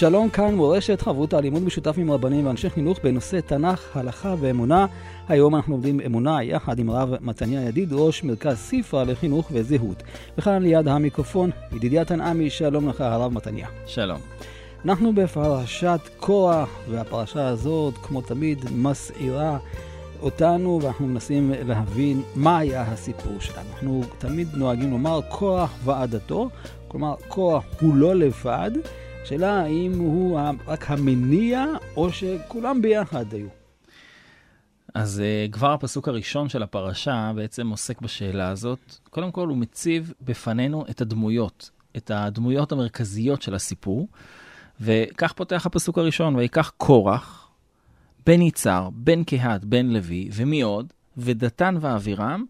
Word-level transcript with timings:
שלום 0.00 0.28
כאן 0.28 0.54
מורשת 0.54 1.00
חברותא 1.00 1.36
לימוד 1.36 1.62
משותף 1.62 1.94
עם 1.98 2.10
רבנים 2.10 2.46
ואנשי 2.46 2.70
חינוך 2.70 2.98
בנושא 3.04 3.40
תנ"ך, 3.40 3.96
הלכה 3.96 4.34
ואמונה. 4.40 4.86
היום 5.28 5.56
אנחנו 5.56 5.74
עובדים 5.74 6.00
אמונה 6.06 6.42
יחד 6.42 6.78
עם 6.78 6.90
הרב 6.90 7.14
מתניה 7.20 7.62
ידיד, 7.62 7.92
ראש 7.92 8.24
מרכז 8.24 8.56
ספרא 8.56 9.04
לחינוך 9.04 9.48
וזהות. 9.52 10.02
וכאן 10.38 10.62
ליד 10.62 10.88
המיקרופון, 10.88 11.50
ידידיה 11.72 12.04
תנעמי, 12.04 12.50
שלום 12.50 12.88
לך 12.88 13.00
הרב 13.00 13.32
מתניה. 13.32 13.68
שלום. 13.86 14.20
אנחנו 14.84 15.14
בפרשת 15.14 16.00
קורח, 16.16 16.68
והפרשה 16.90 17.48
הזאת, 17.48 17.94
כמו 18.02 18.20
תמיד, 18.20 18.64
מסעירה 18.76 19.58
אותנו, 20.22 20.78
ואנחנו 20.82 21.06
מנסים 21.06 21.52
להבין 21.66 22.22
מה 22.34 22.58
היה 22.58 22.82
הסיפור 22.82 23.40
שלנו. 23.40 23.68
אנחנו 23.72 24.02
תמיד 24.18 24.48
נוהגים 24.54 24.90
לומר 24.90 25.20
קורח 25.28 25.74
ועדתו, 25.84 26.48
כלומר 26.88 27.14
קורח 27.28 27.64
הוא 27.80 27.94
לא 27.94 28.14
לבד. 28.14 28.70
השאלה 29.22 29.60
האם 29.60 29.98
הוא 29.98 30.40
רק 30.66 30.90
המניע, 30.90 31.64
או 31.96 32.12
שכולם 32.12 32.82
ביחד 32.82 33.32
היו. 33.32 33.48
אז 34.94 35.22
uh, 35.22 35.52
כבר 35.52 35.72
הפסוק 35.72 36.08
הראשון 36.08 36.48
של 36.48 36.62
הפרשה 36.62 37.32
בעצם 37.34 37.68
עוסק 37.68 38.00
בשאלה 38.00 38.48
הזאת. 38.48 38.94
קודם 39.10 39.32
כל, 39.32 39.48
הוא 39.48 39.56
מציב 39.56 40.12
בפנינו 40.22 40.84
את 40.90 41.00
הדמויות, 41.00 41.70
את 41.96 42.10
הדמויות 42.14 42.72
המרכזיות 42.72 43.42
של 43.42 43.54
הסיפור, 43.54 44.08
וכך 44.80 45.32
פותח 45.32 45.66
הפסוק 45.66 45.98
הראשון, 45.98 46.36
ויקח 46.36 46.72
קורח, 46.76 47.50
בן 48.26 48.42
יצהר, 48.42 48.90
בן 48.92 49.24
קהת, 49.24 49.64
בן 49.64 49.86
לוי, 49.86 50.28
ומי 50.32 50.62
עוד? 50.62 50.92
ודתן 51.16 51.76
ואבירם, 51.80 52.44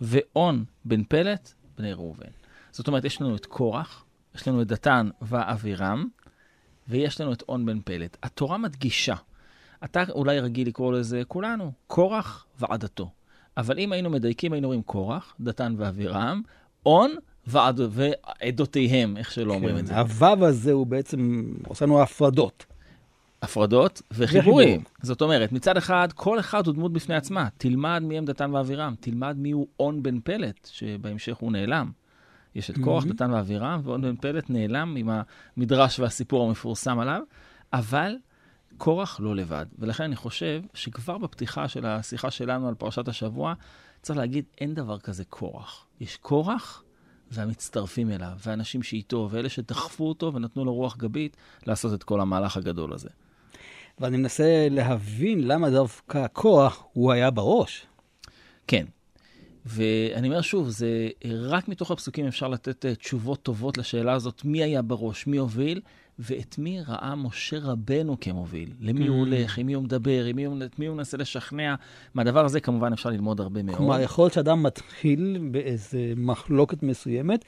ואון 0.00 0.64
בן 0.84 1.04
פלט, 1.04 1.52
בני 1.78 1.92
ראובן. 1.92 2.30
זאת 2.70 2.88
אומרת, 2.88 3.04
יש 3.04 3.22
לנו 3.22 3.36
את 3.36 3.46
קורח, 3.46 4.04
יש 4.34 4.48
לנו 4.48 4.62
את 4.62 4.66
דתן 4.66 5.08
ואבירם, 5.22 6.08
ויש 6.88 7.20
לנו 7.20 7.32
את 7.32 7.42
און 7.48 7.66
בן 7.66 7.80
פלט. 7.80 8.16
התורה 8.22 8.58
מדגישה, 8.58 9.14
אתה 9.84 10.02
אולי 10.10 10.40
רגיל 10.40 10.68
לקרוא 10.68 10.92
לזה 10.92 11.22
כולנו, 11.28 11.72
קורח 11.86 12.46
ועדתו. 12.60 13.10
אבל 13.56 13.78
אם 13.78 13.92
היינו 13.92 14.10
מדייקים, 14.10 14.52
היינו 14.52 14.66
אומרים 14.66 14.82
קורח, 14.82 15.34
דתן 15.40 15.74
ואבירם, 15.78 16.42
און 16.86 17.10
ועד... 17.46 17.80
ועדותיהם, 17.90 19.16
איך 19.16 19.32
שלא 19.32 19.54
אומרים 19.54 19.78
את 19.78 19.86
זה. 19.86 19.94
כן, 19.94 19.98
הוו 19.98 20.46
הזה 20.46 20.72
הוא 20.72 20.86
בעצם 20.86 21.44
עושה 21.66 21.84
לנו 21.84 22.02
הפרדות. 22.02 22.66
הפרדות 23.42 24.02
וחיבורים. 24.12 24.82
זאת 25.02 25.22
אומרת, 25.22 25.52
מצד 25.52 25.76
אחד, 25.76 26.08
כל 26.14 26.40
אחד 26.40 26.66
הוא 26.66 26.74
דמות 26.74 26.92
בפני 26.92 27.14
עצמה. 27.14 27.48
תלמד 27.58 28.02
מי 28.02 28.18
הם 28.18 28.24
דתן 28.24 28.54
ואבירם, 28.54 28.94
תלמד 29.00 29.36
מי 29.38 29.50
הוא 29.50 29.66
און 29.80 30.02
בן 30.02 30.20
פלט, 30.20 30.68
שבהמשך 30.72 31.36
הוא 31.36 31.52
נעלם. 31.52 31.90
יש 32.54 32.70
את 32.70 32.78
קורח, 32.78 33.04
דתן 33.04 33.30
ואבירם, 33.30 33.80
ועוד 33.84 34.02
בן 34.02 34.16
פלט 34.16 34.50
נעלם 34.50 34.96
עם 34.96 35.10
המדרש 35.56 36.00
והסיפור 36.00 36.48
המפורסם 36.48 36.98
עליו, 36.98 37.20
אבל 37.72 38.16
קורח 38.76 39.20
לא 39.20 39.36
לבד. 39.36 39.66
ולכן 39.78 40.04
אני 40.04 40.16
חושב 40.16 40.62
שכבר 40.74 41.18
בפתיחה 41.18 41.68
של 41.68 41.86
השיחה 41.86 42.30
שלנו 42.30 42.68
על 42.68 42.74
פרשת 42.74 43.08
השבוע, 43.08 43.54
צריך 44.02 44.18
להגיד, 44.18 44.44
אין 44.60 44.74
דבר 44.74 44.98
כזה 44.98 45.24
קורח. 45.24 45.86
יש 46.00 46.16
קורח 46.16 46.82
והמצטרפים 47.30 48.10
אליו, 48.10 48.32
ואנשים 48.46 48.82
שאיתו, 48.82 49.28
ואלה 49.30 49.48
שדחפו 49.48 50.08
אותו 50.08 50.34
ונתנו 50.34 50.64
לו 50.64 50.74
רוח 50.74 50.96
גבית 50.96 51.36
לעשות 51.66 51.94
את 51.94 52.02
כל 52.02 52.20
המהלך 52.20 52.56
הגדול 52.56 52.92
הזה. 52.92 53.08
ואני 53.98 54.16
מנסה 54.16 54.68
להבין 54.70 55.48
למה 55.48 55.70
דווקא 55.70 56.26
קורח 56.26 56.82
הוא 56.92 57.12
היה 57.12 57.30
בראש. 57.30 57.86
כן, 58.66 58.86
ואני 59.66 60.28
אומר 60.28 60.40
שוב, 60.40 60.68
זה 60.68 61.08
רק 61.24 61.68
מתוך 61.68 61.90
הפסוקים 61.90 62.26
אפשר 62.26 62.48
לתת 62.48 62.86
אה, 62.86 62.94
תשובות 62.94 63.42
טובות 63.42 63.78
לשאלה 63.78 64.12
הזאת, 64.12 64.44
מי 64.44 64.62
היה 64.62 64.82
בראש, 64.82 65.26
מי 65.26 65.36
הוביל, 65.36 65.80
ואת 66.18 66.58
מי 66.58 66.80
ראה 66.88 67.14
משה 67.14 67.58
רבנו 67.58 68.16
כמוביל. 68.20 68.72
למי 68.80 69.06
הוא 69.06 69.16
mm. 69.16 69.18
הולך, 69.18 69.58
עם 69.58 69.66
מי 69.66 69.72
הוא 69.72 69.84
מדבר, 69.84 70.24
עם 70.24 70.36
מי 70.36 70.44
הוא, 70.44 70.56
מי 70.78 70.86
הוא 70.86 70.96
מנסה 70.96 71.16
לשכנע. 71.16 71.74
מהדבר 72.14 72.44
הזה 72.44 72.60
כמובן 72.60 72.92
אפשר 72.92 73.10
ללמוד 73.10 73.40
הרבה 73.40 73.62
מאוד. 73.62 73.76
כלומר, 73.76 74.00
יכול 74.00 74.24
להיות 74.24 74.32
שאדם 74.32 74.62
מתחיל 74.62 75.38
באיזה 75.50 76.12
מחלוקת 76.16 76.82
מסוימת, 76.82 77.44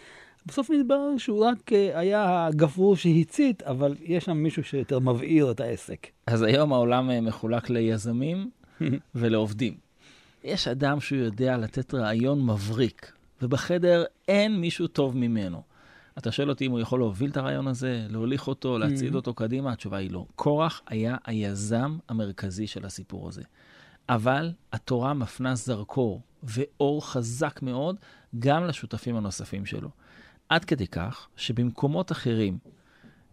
בסוף 0.46 0.70
מתברר 0.70 1.18
שהוא 1.18 1.44
רק 1.44 1.72
אה, 1.72 1.98
היה 1.98 2.46
הגפרור 2.46 2.96
שהצית, 2.96 3.62
אבל 3.62 3.94
יש 4.02 4.24
שם 4.24 4.36
מישהו 4.36 4.64
שיותר 4.64 4.98
מבעיר 4.98 5.50
את 5.50 5.60
העסק. 5.60 6.06
אז 6.26 6.42
היום 6.42 6.72
העולם 6.72 7.10
אה, 7.10 7.20
מחולק 7.20 7.70
ליזמים 7.70 8.50
ולעובדים. 9.14 9.74
יש 10.44 10.68
אדם 10.68 11.00
שהוא 11.00 11.18
יודע 11.18 11.56
לתת 11.56 11.94
רעיון 11.94 12.46
מבריק, 12.46 13.12
ובחדר 13.42 14.04
אין 14.28 14.60
מישהו 14.60 14.86
טוב 14.86 15.16
ממנו. 15.16 15.62
אתה 16.18 16.32
שואל 16.32 16.50
אותי 16.50 16.66
אם 16.66 16.70
הוא 16.70 16.80
יכול 16.80 17.00
להוביל 17.00 17.30
את 17.30 17.36
הרעיון 17.36 17.68
הזה, 17.68 18.06
להוליך 18.08 18.48
אותו, 18.48 18.78
להצעיד 18.78 19.12
mm-hmm. 19.12 19.16
אותו 19.16 19.34
קדימה? 19.34 19.72
התשובה 19.72 19.96
היא 19.96 20.10
לא. 20.10 20.26
קורח 20.36 20.82
היה 20.86 21.16
היזם 21.24 21.98
המרכזי 22.08 22.66
של 22.66 22.86
הסיפור 22.86 23.28
הזה. 23.28 23.42
אבל 24.08 24.52
התורה 24.72 25.14
מפנה 25.14 25.54
זרקור 25.54 26.20
ואור 26.42 27.06
חזק 27.06 27.62
מאוד 27.62 27.96
גם 28.38 28.64
לשותפים 28.64 29.16
הנוספים 29.16 29.66
שלו. 29.66 29.90
עד 30.48 30.64
כדי 30.64 30.86
כך 30.86 31.28
שבמקומות 31.36 32.12
אחרים 32.12 32.58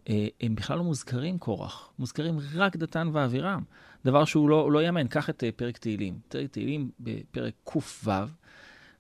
אה, 0.10 0.28
הם 0.42 0.56
בכלל 0.56 0.78
לא 0.78 0.84
מוזכרים 0.84 1.38
קורח, 1.38 1.90
מוזכרים 2.00 2.38
רק 2.56 2.76
דתן 2.76 3.10
ואבירם. 3.14 3.64
דבר 4.06 4.26
שהוא 4.26 4.50
לא, 4.50 4.72
לא 4.72 4.84
יאמן. 4.84 5.08
קח 5.08 5.30
את 5.30 5.44
uh, 5.44 5.52
פרק 5.56 5.78
תהילים. 5.78 6.20
פרק 6.28 6.50
תהילים 6.52 6.92
בפרק 7.00 7.54
ק"ו, 7.64 8.12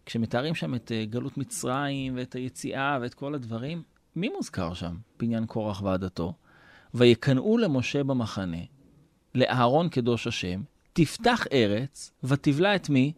כשמתארים 0.05 0.55
שם 0.55 0.75
את 0.75 0.91
uh, 0.91 1.09
גלות 1.09 1.37
מצרים 1.37 2.17
ואת 2.17 2.33
היציאה 2.33 2.97
ואת 3.01 3.13
כל 3.13 3.35
הדברים, 3.35 3.83
מי 4.15 4.29
מוזכר 4.29 4.73
שם 4.73 4.95
בעניין 5.19 5.45
קורח 5.45 5.81
ועדתו? 5.81 6.33
ויקנאו 6.93 7.57
למשה 7.57 8.03
במחנה, 8.03 8.57
לאהרון 9.35 9.89
קדוש 9.89 10.27
השם, 10.27 10.61
תפתח 10.93 11.47
ארץ, 11.53 12.11
ותבלע 12.23 12.75
את 12.75 12.89
מי? 12.89 13.13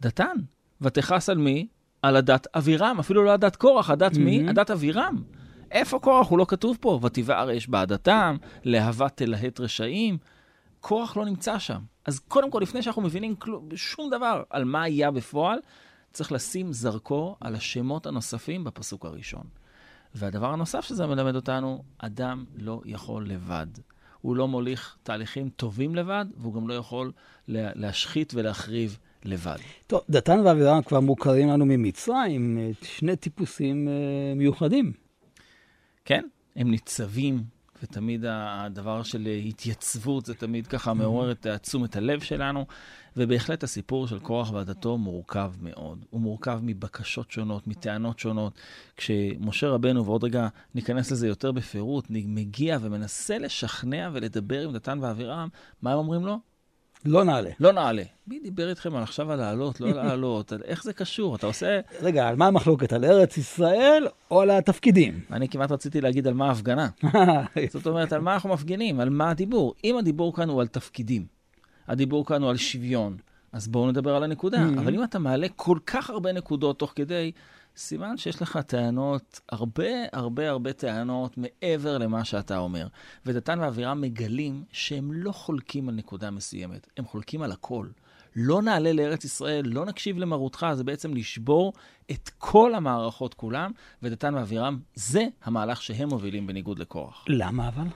דתן. 0.00 0.36
ותכעס 0.80 1.28
על 1.28 1.38
מי? 1.38 1.66
על 2.02 2.16
הדת 2.16 2.46
אבירם, 2.56 2.96
אפילו 3.00 3.24
לא 3.24 3.30
הדת 3.30 3.56
קורח, 3.56 3.90
הדת 3.90 4.12
mm-hmm. 4.12 4.18
מי? 4.18 4.48
הדת 4.48 4.70
אבירם. 4.70 5.22
איפה 5.70 5.98
קורח? 5.98 6.28
הוא 6.28 6.38
לא 6.38 6.44
כתוב 6.48 6.76
פה. 6.80 7.00
ותבער 7.02 7.56
אש 7.56 7.68
בעדתם, 7.68 8.36
להבה 8.64 9.08
תלהט 9.08 9.60
רשעים. 9.60 10.18
קורח 10.80 11.16
לא 11.16 11.24
נמצא 11.24 11.58
שם. 11.58 11.80
אז 12.04 12.18
קודם 12.18 12.50
כל, 12.50 12.60
לפני 12.62 12.82
שאנחנו 12.82 13.02
מבינים 13.02 13.36
כלום, 13.36 13.68
שום 13.76 14.10
דבר 14.10 14.42
על 14.50 14.64
מה 14.64 14.82
היה 14.82 15.10
בפועל, 15.10 15.58
צריך 16.12 16.32
לשים 16.32 16.72
זרקור 16.72 17.36
על 17.40 17.54
השמות 17.54 18.06
הנוספים 18.06 18.64
בפסוק 18.64 19.04
הראשון. 19.04 19.44
והדבר 20.14 20.52
הנוסף 20.52 20.80
שזה 20.80 21.06
מלמד 21.06 21.34
אותנו, 21.34 21.82
אדם 21.98 22.44
לא 22.56 22.80
יכול 22.84 23.28
לבד. 23.28 23.66
הוא 24.20 24.36
לא 24.36 24.48
מוליך 24.48 24.96
תהליכים 25.02 25.48
טובים 25.48 25.94
לבד, 25.94 26.24
והוא 26.36 26.54
גם 26.54 26.68
לא 26.68 26.74
יכול 26.74 27.12
להשחית 27.48 28.34
ולהחריב 28.34 28.98
לבד. 29.24 29.56
טוב, 29.86 30.00
דתן 30.10 30.40
ואבירם 30.44 30.82
כבר 30.82 31.00
מוכרים 31.00 31.48
לנו 31.48 31.66
ממצרים, 31.66 32.72
שני 32.82 33.16
טיפוסים 33.16 33.88
uh, 33.88 34.38
מיוחדים. 34.38 34.92
כן, 36.04 36.24
הם 36.56 36.70
ניצבים 36.70 37.42
ותמיד 37.82 38.24
הדבר 38.28 39.02
של 39.02 39.28
התייצבות 39.48 40.26
זה 40.26 40.34
תמיד 40.34 40.66
ככה 40.66 40.94
מעורר 40.94 41.32
את 41.32 41.46
תשומת 41.46 41.96
הלב 41.96 42.20
שלנו, 42.20 42.66
ובהחלט 43.16 43.62
הסיפור 43.62 44.06
של 44.06 44.18
קורח 44.18 44.52
ועדתו 44.52 44.98
מורכב 44.98 45.52
מאוד. 45.60 46.04
הוא 46.10 46.20
מורכב 46.20 46.60
מבקשות 46.62 47.30
שונות, 47.30 47.66
מטענות 47.66 48.18
שונות. 48.18 48.52
כשמשה 48.96 49.68
רבנו, 49.68 50.06
ועוד 50.06 50.24
רגע 50.24 50.48
ניכנס 50.74 51.10
לזה 51.10 51.28
יותר 51.28 51.52
בפירוט, 51.52 52.06
מגיע 52.10 52.78
ומנסה 52.80 53.38
לשכנע 53.38 54.10
ולדבר 54.12 54.64
עם 54.64 54.72
דתן 54.72 54.98
ואבירם, 55.02 55.48
מה 55.82 55.92
הם 55.92 55.98
אומרים 55.98 56.26
לו? 56.26 56.38
לא 57.04 57.24
נעלה. 57.24 57.50
לא 57.60 57.72
נעלה. 57.72 58.02
מי 58.26 58.38
דיבר 58.40 58.70
איתכם 58.70 58.96
על 58.96 59.02
עכשיו 59.02 59.32
על 59.32 59.38
לעלות, 59.38 59.80
לא 59.80 59.88
לעלות? 59.98 60.52
איך 60.64 60.84
זה 60.84 60.92
קשור? 60.92 61.36
אתה 61.36 61.46
עושה... 61.46 61.80
רגע, 62.00 62.28
על 62.28 62.36
מה 62.36 62.46
המחלוקת? 62.46 62.92
על 62.92 63.04
ארץ 63.04 63.36
ישראל 63.36 64.08
או 64.30 64.40
על 64.40 64.50
התפקידים? 64.50 65.20
אני 65.32 65.48
כמעט 65.48 65.72
רציתי 65.72 66.00
להגיד 66.00 66.26
על 66.26 66.34
מה 66.34 66.48
ההפגנה. 66.48 66.88
זאת 67.72 67.86
אומרת, 67.86 68.12
על 68.12 68.20
מה 68.20 68.34
אנחנו 68.34 68.50
מפגינים? 68.50 69.00
על 69.00 69.10
מה 69.10 69.30
הדיבור? 69.30 69.74
אם 69.84 69.96
הדיבור 69.98 70.36
כאן 70.36 70.48
הוא 70.48 70.60
על 70.60 70.66
תפקידים, 70.66 71.26
הדיבור 71.88 72.26
כאן 72.26 72.42
הוא 72.42 72.50
על 72.50 72.56
שוויון, 72.56 73.16
אז 73.52 73.68
בואו 73.68 73.90
נדבר 73.90 74.14
על 74.16 74.24
הנקודה. 74.24 74.58
Mm-hmm. 74.58 74.80
אבל 74.80 74.94
אם 74.94 75.04
אתה 75.04 75.18
מעלה 75.18 75.46
כל 75.56 75.78
כך 75.86 76.10
הרבה 76.10 76.32
נקודות 76.32 76.78
תוך 76.78 76.92
כדי, 76.96 77.32
סימן 77.78 78.16
שיש 78.16 78.42
לך 78.42 78.56
טענות, 78.56 79.40
הרבה 79.48 79.84
הרבה 80.12 80.50
הרבה 80.50 80.72
טענות 80.72 81.38
מעבר 81.38 81.98
למה 81.98 82.24
שאתה 82.24 82.58
אומר. 82.58 82.86
ודתן 83.26 83.58
ואבירם 83.60 84.00
מגלים 84.00 84.64
שהם 84.72 85.12
לא 85.12 85.32
חולקים 85.32 85.88
על 85.88 85.94
נקודה 85.94 86.30
מסוימת, 86.30 86.86
הם 86.96 87.04
חולקים 87.04 87.42
על 87.42 87.52
הכל. 87.52 87.86
לא 88.36 88.62
נעלה 88.62 88.92
לארץ 88.92 89.24
ישראל, 89.24 89.66
לא 89.66 89.86
נקשיב 89.86 90.18
למרותך, 90.18 90.66
זה 90.74 90.84
בעצם 90.84 91.14
לשבור 91.14 91.72
את 92.10 92.30
כל 92.38 92.74
המערכות 92.74 93.34
כולם, 93.34 93.70
ודתן 94.02 94.34
ואבירם, 94.34 94.78
זה 94.94 95.26
המהלך 95.44 95.82
שהם 95.82 96.08
מובילים 96.08 96.46
בניגוד 96.46 96.78
לקורח. 96.78 97.24
למה 97.28 97.68
אבל? 97.68 97.86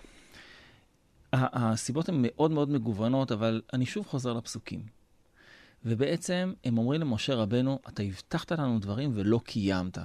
הסיבות 1.33 2.09
הן 2.09 2.15
מאוד 2.19 2.51
מאוד 2.51 2.71
מגוונות, 2.71 3.33
אבל 3.33 3.63
אני 3.73 3.87
שוב 3.87 4.07
חוזר 4.07 4.33
לפסוקים. 4.33 5.02
ובעצם 5.85 6.53
הם 6.65 6.79
אומרים 6.79 7.01
למשה 7.01 7.35
רבנו, 7.35 7.79
אתה 7.89 8.03
הבטחת 8.03 8.53
לנו 8.53 8.79
דברים 8.79 9.11
ולא 9.15 9.41
קיימת. 9.45 9.99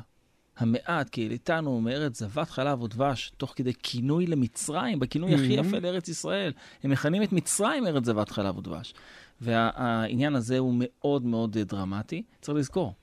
המעט 0.57 1.09
כי 1.09 1.21
העליתנו 1.21 1.81
מארץ 1.81 2.19
זבת 2.19 2.49
חלב 2.49 2.81
ודבש, 2.81 3.31
תוך 3.37 3.53
כדי 3.55 3.73
כינוי 3.83 4.27
למצרים, 4.27 4.99
בכינוי 4.99 5.33
הכי 5.33 5.53
יפה 5.53 5.79
לארץ 5.79 6.07
ישראל. 6.07 6.53
הם 6.83 6.91
מכנים 6.91 7.23
את 7.23 7.33
מצרים 7.33 7.87
ארץ 7.87 8.05
זבת 8.05 8.29
חלב 8.29 8.57
ודבש. 8.57 8.93
והעניין 9.41 10.35
הזה 10.35 10.57
הוא 10.57 10.75
מאוד 10.77 11.25
מאוד 11.25 11.57
דרמטי. 11.57 12.23
צריך 12.41 12.57
לזכור, 12.57 12.93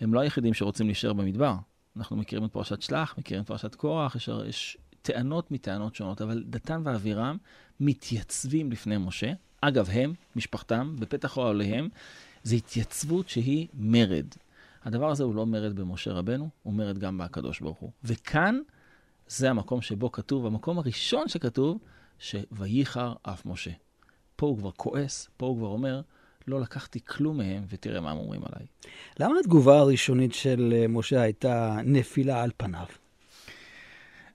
הם 0.00 0.14
לא 0.14 0.20
היחידים 0.20 0.54
שרוצים 0.54 0.86
להישאר 0.86 1.12
במדבר. 1.12 1.54
אנחנו 1.96 2.16
מכירים 2.16 2.44
את 2.44 2.52
פרשת 2.52 2.82
שלח, 2.82 3.14
מכירים 3.18 3.42
את 3.42 3.46
פרשת 3.46 3.74
קורח, 3.74 4.16
יש, 4.16 4.30
יש 4.48 4.78
טענות 5.02 5.50
מטענות 5.50 5.94
שונות, 5.94 6.22
אבל 6.22 6.44
דתן 6.46 6.82
ואבירם 6.84 7.36
מתייצבים 7.80 8.72
לפני 8.72 8.96
משה. 8.98 9.32
אגב, 9.60 9.88
הם, 9.92 10.14
משפחתם, 10.36 10.96
בפתח 10.98 11.36
אוהליהם, 11.36 11.88
זו 12.42 12.56
התייצבות 12.56 13.28
שהיא 13.28 13.68
מרד. 13.74 14.26
הדבר 14.84 15.10
הזה 15.10 15.24
הוא 15.24 15.34
לא 15.34 15.46
מרד 15.46 15.76
במשה 15.76 16.12
רבנו, 16.12 16.48
הוא 16.62 16.74
מרד 16.74 16.98
גם 16.98 17.18
בהקדוש 17.18 17.60
ברוך 17.60 17.78
הוא. 17.78 17.90
וכאן 18.04 18.58
זה 19.28 19.50
המקום 19.50 19.82
שבו 19.82 20.12
כתוב, 20.12 20.46
המקום 20.46 20.78
הראשון 20.78 21.28
שכתוב, 21.28 21.78
ש"וייחר 22.18 23.12
אף 23.22 23.46
משה". 23.46 23.70
פה 24.36 24.46
הוא 24.46 24.58
כבר 24.58 24.70
כועס, 24.70 25.28
פה 25.36 25.46
הוא 25.46 25.56
כבר 25.56 25.66
אומר, 25.66 26.00
לא 26.46 26.60
לקחתי 26.60 27.00
כלום 27.04 27.38
מהם, 27.38 27.64
ותראה 27.68 28.00
מה 28.00 28.10
הם 28.10 28.16
אומרים 28.16 28.40
עליי. 28.52 28.66
למה 29.20 29.34
התגובה 29.40 29.78
הראשונית 29.78 30.34
של 30.34 30.74
אה, 30.76 30.88
משה 30.88 31.20
הייתה 31.20 31.78
נפילה 31.84 32.42
על 32.42 32.50
פניו? 32.56 32.86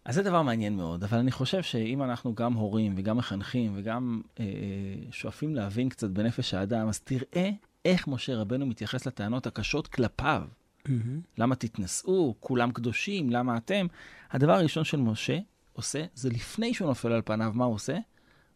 אז 0.05 0.15
זה 0.15 0.23
דבר 0.23 0.41
מעניין 0.41 0.75
מאוד, 0.75 1.03
אבל 1.03 1.17
אני 1.17 1.31
חושב 1.31 1.63
שאם 1.63 2.03
אנחנו 2.03 2.35
גם 2.35 2.53
הורים 2.53 2.93
וגם 2.97 3.17
מחנכים 3.17 3.71
וגם 3.75 4.21
אה, 4.39 4.45
שואפים 5.11 5.55
להבין 5.55 5.89
קצת 5.89 6.09
בנפש 6.09 6.53
האדם, 6.53 6.87
אז 6.87 6.99
תראה 6.99 7.49
איך 7.85 8.07
משה 8.07 8.35
רבנו 8.35 8.65
מתייחס 8.65 9.05
לטענות 9.05 9.47
הקשות 9.47 9.87
כלפיו. 9.87 10.43
Mm-hmm. 10.87 10.89
למה 11.37 11.55
תתנשאו? 11.55 12.35
כולם 12.39 12.71
קדושים, 12.71 13.29
למה 13.29 13.57
אתם? 13.57 13.87
הדבר 14.31 14.53
הראשון 14.53 14.83
של 14.83 14.97
משה 14.97 15.37
עושה, 15.73 16.05
זה 16.13 16.29
לפני 16.29 16.73
שהוא 16.73 16.87
נופל 16.87 17.11
על 17.11 17.21
פניו, 17.25 17.51
מה 17.55 17.65
הוא 17.65 17.75
עושה? 17.75 17.97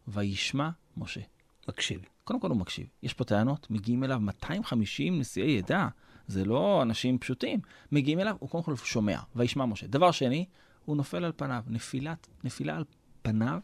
וישמע 0.08 0.68
משה. 0.96 1.20
מקשיב. 1.68 2.00
קודם 2.24 2.40
כל 2.40 2.50
הוא 2.50 2.56
מקשיב. 2.56 2.86
יש 3.02 3.14
פה 3.14 3.24
טענות, 3.24 3.70
מגיעים 3.70 4.04
אליו 4.04 4.20
250 4.20 5.18
נשיאי 5.20 5.58
עדה, 5.58 5.88
זה 6.26 6.44
לא 6.44 6.82
אנשים 6.82 7.18
פשוטים. 7.18 7.60
מגיעים 7.92 8.20
אליו, 8.20 8.36
הוא 8.38 8.48
קודם 8.50 8.64
כל 8.64 8.76
שומע, 8.76 9.18
וישמע 9.36 9.64
משה. 9.64 9.86
דבר 9.86 10.10
שני, 10.10 10.46
הוא 10.86 10.96
נופל 10.96 11.24
על 11.24 11.32
פניו. 11.36 11.62
נפילת, 11.66 12.28
נפילה 12.44 12.76
על 12.76 12.84
פניו 13.22 13.58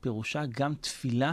פירושה 0.00 0.42
גם 0.50 0.74
תפילה 0.74 1.32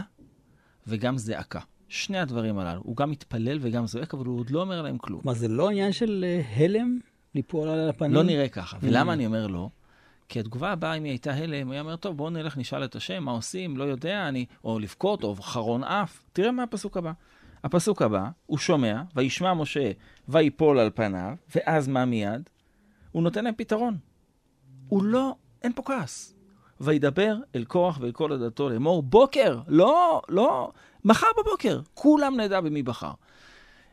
וגם 0.86 1.18
זעקה. 1.18 1.60
שני 1.88 2.18
הדברים 2.18 2.58
הללו. 2.58 2.80
הוא 2.84 2.96
גם 2.96 3.10
מתפלל 3.10 3.58
וגם 3.60 3.86
זועק, 3.86 4.14
אבל 4.14 4.26
הוא 4.26 4.38
עוד 4.38 4.50
לא 4.50 4.60
אומר 4.60 4.82
להם 4.82 4.98
כלום. 4.98 5.20
כלומר, 5.20 5.38
זה 5.38 5.48
לא 5.48 5.70
עניין 5.70 5.92
של 5.92 6.24
uh, 6.24 6.60
הלם 6.60 6.98
ליפול 7.34 7.68
על 7.68 7.88
הפנים? 7.88 8.12
לא 8.12 8.22
נראה 8.22 8.48
ככה. 8.48 8.78
ולמה 8.82 9.12
אני 9.12 9.26
אומר 9.26 9.46
לא? 9.46 9.68
כי 10.28 10.40
התגובה 10.40 10.72
הבאה, 10.72 10.94
אם 10.94 11.04
היא 11.04 11.12
הייתה 11.12 11.34
הלם, 11.34 11.66
הוא 11.66 11.72
היה 11.72 11.82
אומר, 11.82 11.96
טוב, 11.96 12.16
בואו 12.16 12.30
נלך, 12.30 12.58
נשאל 12.58 12.84
את 12.84 12.96
השם, 12.96 13.24
מה 13.24 13.32
עושים, 13.32 13.76
לא 13.76 13.84
יודע, 13.84 14.28
אני... 14.28 14.46
או 14.64 14.78
לבכות, 14.78 15.24
או 15.24 15.34
חרון 15.34 15.84
אף. 15.84 16.22
תראה 16.32 16.52
מה 16.52 16.62
הפסוק 16.62 16.96
הבא. 16.96 17.12
הפסוק 17.64 18.02
הבא, 18.02 18.28
הוא 18.46 18.58
שומע, 18.58 19.02
וישמע 19.16 19.54
משה, 19.54 19.90
ויפול 20.28 20.78
על 20.78 20.90
פניו, 20.94 21.34
ואז 21.56 21.88
מה 21.88 22.04
מיד? 22.04 22.50
הוא 23.12 23.22
נותן 23.22 23.44
להם 23.44 23.54
פתרון. 23.56 23.96
הוא 24.92 25.02
לא, 25.02 25.34
אין 25.62 25.72
פה 25.72 25.82
כעס. 25.82 26.34
וידבר 26.80 27.36
אל 27.54 27.64
קורח 27.64 27.98
ואל 28.00 28.12
כל 28.12 28.32
עדתו 28.32 28.68
לאמור, 28.68 29.02
בוקר, 29.02 29.60
לא, 29.68 30.22
לא, 30.28 30.72
מחר 31.04 31.26
בבוקר, 31.38 31.80
כולם 31.94 32.40
נדע 32.40 32.60
במי 32.60 32.82
בחר. 32.82 33.12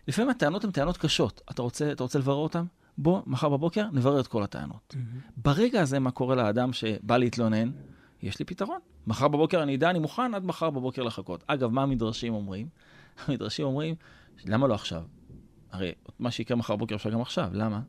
לפעמים 0.07 0.30
הטענות 0.30 0.63
הן 0.63 0.72
טענות 0.72 0.98
קשות. 0.98 1.42
אתה 1.51 1.62
רוצה, 1.62 1.92
אתה 1.92 2.04
רוצה 2.04 2.19
לברר 2.19 2.36
אותן? 2.36 2.66
בוא, 2.98 3.22
מחר 3.25 3.50
בבוקר 3.50 3.86
נברר 3.92 4.19
את 4.19 4.28
כל 4.28 4.44
הטענות. 4.44 4.96
Mm-hmm. 4.96 5.31
ברגע 5.38 5.81
הזה, 5.81 6.00
מה 6.00 6.12
קורה 6.12 6.36
לאדם 6.36 6.74
שבא 6.74 7.18
להתלונן? 7.18 7.72
יש 8.22 8.40
לי 8.40 8.45
פתרון. 8.45 8.80
מחר 9.07 9.28
בבוקר 9.28 9.63
אני 9.63 9.75
אדע, 9.75 9.90
אני 9.90 10.00
מוכן 10.00 10.34
עד 10.34 10.45
מחר 10.45 10.69
בבוקר 10.69 11.04
לחכות. 11.04 11.44
אגב, 11.48 11.72
מה 11.72 11.84
המדרשים 11.84 12.34
אומרים? 12.34 12.68
המדרשים 13.28 13.66
אומרים, 13.66 13.95
למה 14.45 14.68
לא 14.68 14.74
עכשיו? 14.74 15.04
הרי 15.72 15.92
מה 16.19 16.31
שיקרה 16.31 16.57
מחר 16.57 16.75
בבוקר 16.75 16.95
אפשר 16.95 17.10
גם 17.10 17.22
עכשיו, 17.22 17.50
למה? 17.54 17.81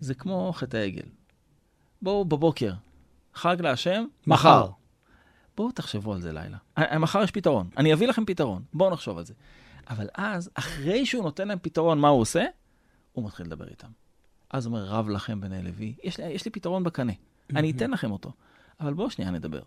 זה 0.00 0.14
כמו 0.14 0.52
חטא 0.54 0.76
העגל. 0.76 1.19
בואו 2.02 2.24
בבוקר, 2.24 2.72
חג 3.34 3.56
להשם, 3.60 4.04
מחר. 4.26 4.66
בואו 5.56 5.72
תחשבו 5.72 6.12
על 6.12 6.20
זה 6.20 6.32
לילה. 6.32 6.56
אה, 6.78 6.98
מחר 6.98 7.22
יש 7.22 7.30
פתרון, 7.30 7.70
אני 7.76 7.92
אביא 7.92 8.08
לכם 8.08 8.24
פתרון, 8.24 8.62
בואו 8.72 8.90
נחשוב 8.90 9.18
על 9.18 9.24
זה. 9.24 9.34
אבל 9.90 10.08
אז, 10.14 10.50
אחרי 10.54 11.06
שהוא 11.06 11.24
נותן 11.24 11.48
להם 11.48 11.58
פתרון, 11.62 11.98
מה 11.98 12.08
הוא 12.08 12.20
עושה? 12.20 12.44
הוא 13.12 13.24
מתחיל 13.24 13.46
לדבר 13.46 13.68
איתם. 13.68 13.88
אז 14.50 14.66
הוא 14.66 14.76
אומר, 14.76 14.86
רב 14.86 15.08
לכם 15.08 15.40
בני 15.40 15.62
לוי, 15.62 15.94
יש 16.02 16.20
לי, 16.20 16.26
יש 16.26 16.44
לי 16.44 16.50
פתרון 16.50 16.84
בקנה, 16.84 17.12
אני 17.50 17.70
אתן 17.76 17.90
לכם 17.90 18.10
אותו, 18.10 18.32
אבל 18.80 18.94
בואו 18.94 19.10
שנייה 19.10 19.30
נדבר. 19.30 19.62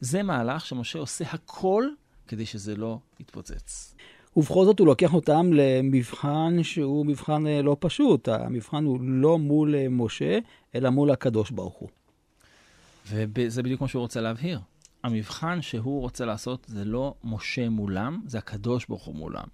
זה 0.00 0.22
מהלך 0.22 0.66
שמשה 0.66 0.98
עושה 0.98 1.24
הכל 1.30 1.84
כדי 2.28 2.46
שזה 2.46 2.76
לא 2.76 2.98
יתפוצץ. 3.20 3.94
ובכל 4.36 4.64
זאת 4.64 4.78
הוא 4.78 4.86
לוקח 4.86 5.14
אותם 5.14 5.50
למבחן 5.52 6.62
שהוא 6.62 7.06
מבחן 7.06 7.46
אה, 7.46 7.62
לא 7.62 7.76
פשוט. 7.80 8.28
המבחן 8.28 8.84
הוא 8.84 8.98
לא 9.02 9.38
מול 9.38 9.74
אה, 9.74 9.86
משה, 9.90 10.38
אלא 10.74 10.90
מול 10.90 11.10
הקדוש 11.10 11.50
ברוך 11.50 11.74
הוא. 11.74 11.88
וזה 13.06 13.62
בדיוק 13.62 13.80
מה 13.80 13.88
שהוא 13.88 14.00
רוצה 14.00 14.20
להבהיר. 14.20 14.60
המבחן 15.04 15.62
שהוא 15.62 16.00
רוצה 16.00 16.24
לעשות 16.24 16.66
זה 16.68 16.84
לא 16.84 17.14
משה 17.24 17.68
מולם, 17.68 18.22
זה 18.26 18.38
הקדוש 18.38 18.86
ברוך 18.86 19.04
הוא 19.04 19.14
מולם. 19.14 19.44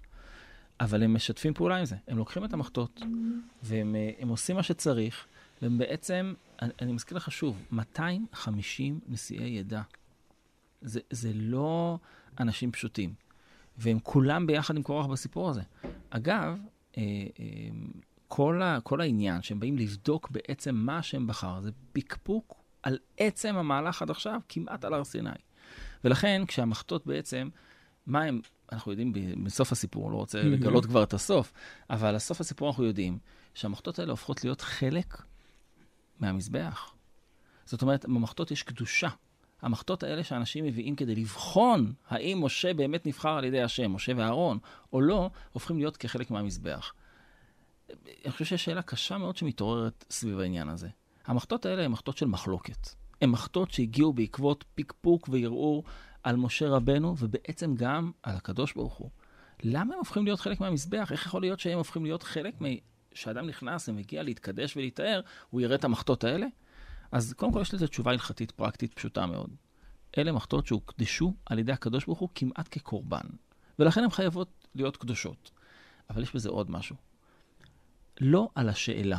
אבל 0.79 1.03
הם 1.03 1.13
משתפים 1.13 1.53
פעולה 1.53 1.77
עם 1.77 1.85
זה. 1.85 1.95
הם 2.07 2.17
לוקחים 2.17 2.45
את 2.45 2.53
המחטות, 2.53 3.01
והם 3.63 3.95
אה, 3.95 4.29
עושים 4.29 4.55
מה 4.55 4.63
שצריך, 4.63 5.25
והם 5.61 5.77
בעצם, 5.77 6.33
אני, 6.61 6.71
אני 6.81 6.93
מזכיר 6.93 7.17
לך 7.17 7.31
שוב, 7.31 7.57
250 7.71 8.99
נשיאי 9.07 9.59
עדה. 9.59 9.81
זה, 10.81 10.99
זה 11.09 11.31
לא 11.33 11.97
אנשים 12.39 12.71
פשוטים. 12.71 13.13
והם 13.77 13.99
כולם 14.03 14.47
ביחד 14.47 14.75
עם 14.75 14.83
קורח 14.83 15.05
בסיפור 15.05 15.49
הזה. 15.49 15.61
אגב, 16.09 16.59
אה, 16.97 17.03
אה, 17.39 17.45
כל, 18.27 18.61
ה, 18.61 18.79
כל 18.83 19.01
העניין 19.01 19.41
שהם 19.41 19.59
באים 19.59 19.77
לבדוק 19.77 20.29
בעצם 20.31 20.75
מה 20.75 20.97
השם 20.97 21.27
בחר, 21.27 21.61
זה 21.61 21.71
פקפוק 21.93 22.55
על 22.83 22.97
עצם 23.17 23.55
המהלך 23.55 24.01
עד 24.01 24.09
עכשיו, 24.09 24.39
כמעט 24.49 24.85
על 24.85 24.93
הר 24.93 25.03
סיני. 25.03 25.29
ולכן, 26.03 26.43
כשהמחטות 26.47 27.05
בעצם, 27.05 27.49
מה 28.05 28.23
הם, 28.23 28.41
אנחנו 28.71 28.91
יודעים 28.91 29.13
בסוף 29.43 29.71
הסיפור, 29.71 30.11
לא 30.11 30.15
רוצה 30.15 30.43
לגלות 30.43 30.85
כבר 30.85 31.03
את 31.03 31.13
הסוף, 31.13 31.53
אבל 31.89 32.15
בסוף 32.15 32.41
הסיפור 32.41 32.69
אנחנו 32.69 32.83
יודעים 32.83 33.19
שהמחטות 33.53 33.99
האלה 33.99 34.11
הופכות 34.11 34.43
להיות 34.43 34.61
חלק 34.61 35.21
מהמזבח. 36.19 36.93
זאת 37.65 37.81
אומרת, 37.81 38.05
במחטות 38.05 38.51
יש 38.51 38.63
קדושה. 38.63 39.09
המחטות 39.61 40.03
האלה 40.03 40.23
שאנשים 40.23 40.65
מביאים 40.65 40.95
כדי 40.95 41.15
לבחון 41.15 41.93
האם 42.07 42.43
משה 42.43 42.73
באמת 42.73 43.05
נבחר 43.05 43.29
על 43.37 43.43
ידי 43.43 43.61
השם, 43.61 43.91
משה 43.91 44.11
ואהרון, 44.15 44.59
או 44.93 45.01
לא, 45.01 45.29
הופכים 45.51 45.77
להיות 45.77 45.97
כחלק 45.97 46.31
מהמזבח. 46.31 46.93
אני 48.25 48.31
חושב 48.31 48.45
שיש 48.45 48.65
שאלה 48.65 48.81
קשה 48.81 49.17
מאוד 49.17 49.37
שמתעוררת 49.37 50.05
סביב 50.09 50.39
העניין 50.39 50.69
הזה. 50.69 50.87
המחטות 51.25 51.65
האלה 51.65 51.83
הן 51.85 51.91
מחטות 51.91 52.17
של 52.17 52.25
מחלוקת. 52.25 52.89
הן 53.21 53.29
מחטות 53.29 53.71
שהגיעו 53.71 54.13
בעקבות 54.13 54.63
פקפוק 54.75 55.29
וערעור 55.31 55.83
על 56.23 56.35
משה 56.35 56.69
רבנו, 56.69 57.15
ובעצם 57.19 57.75
גם 57.75 58.11
על 58.23 58.35
הקדוש 58.35 58.73
ברוך 58.73 58.93
הוא. 58.93 59.09
למה 59.63 59.93
הם 59.93 59.99
הופכים 59.99 60.25
להיות 60.25 60.39
חלק 60.39 60.59
מהמזבח? 60.59 61.11
איך 61.11 61.25
יכול 61.25 61.41
להיות 61.41 61.59
שהם 61.59 61.77
הופכים 61.77 62.03
להיות 62.03 62.23
חלק 62.23 62.61
מ... 62.61 62.65
כשאדם 63.11 63.47
נכנס 63.47 63.89
ומגיע 63.89 64.23
להתקדש 64.23 64.77
ולהיטהר, 64.77 65.21
הוא 65.49 65.61
יראה 65.61 65.75
את 65.75 65.83
המחטות 65.83 66.23
האלה? 66.23 66.47
אז 67.11 67.33
קודם 67.33 67.53
כל 67.53 67.61
יש 67.61 67.73
לזה 67.73 67.87
תשובה 67.87 68.11
הלכתית 68.11 68.51
פרקטית 68.51 68.93
פשוטה 68.93 69.25
מאוד. 69.25 69.49
אלה 70.17 70.31
מחטות 70.31 70.67
שהוקדשו 70.67 71.33
על 71.45 71.59
ידי 71.59 71.71
הקדוש 71.71 72.05
ברוך 72.05 72.19
הוא 72.19 72.29
כמעט 72.35 72.67
כקורבן, 72.71 73.25
ולכן 73.79 74.03
הן 74.03 74.09
חייבות 74.09 74.67
להיות 74.75 74.97
קדושות. 74.97 75.51
אבל 76.09 76.21
יש 76.23 76.35
בזה 76.35 76.49
עוד 76.49 76.71
משהו. 76.71 76.95
לא 78.21 78.49
על 78.55 78.69
השאלה 78.69 79.17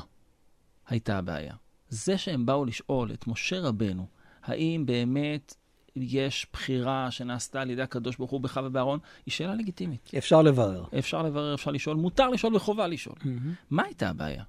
הייתה 0.87 1.19
הבעיה. 1.19 1.55
זה 1.89 2.19
שהם 2.19 2.47
באו 2.47 2.65
לשאול 2.65 3.13
את 3.13 3.27
משה 3.27 3.61
רבנו, 3.61 4.07
האם 4.43 4.83
באמת 4.87 5.55
יש 5.97 6.47
בחירה 6.53 7.11
שנעשתה 7.11 7.61
על 7.61 7.71
ידי 7.71 7.83
הקדוש 7.83 8.17
ברוך 8.17 8.31
הוא 8.31 8.41
בך 8.41 8.61
ובאהרון, 8.65 8.99
היא 9.27 9.33
שאלה 9.33 9.55
לגיטימית. 9.55 10.11
אפשר 10.19 10.43
לברר. 10.43 10.85
אפשר 10.99 11.23
לברר, 11.23 11.55
אפשר 11.55 11.71
לשאול, 11.71 11.97
מותר 11.97 12.29
לשאול 12.29 12.57
וחובה 12.57 12.87
לשאול. 12.87 13.17
Mm-hmm. 13.19 13.27
מה 13.71 13.83
הייתה 13.85 14.09
הבעיה? 14.11 14.45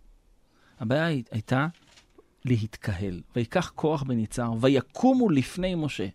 הבעיה 0.79 1.05
הי- 1.05 1.24
הייתה 1.31 1.67
להתקהל. 2.46 3.22
ויקח 3.36 3.72
כוח 3.75 4.03
בניצר, 4.03 4.51
ויקומו 4.62 5.29
לפני 5.29 5.75
משה. 5.75 6.08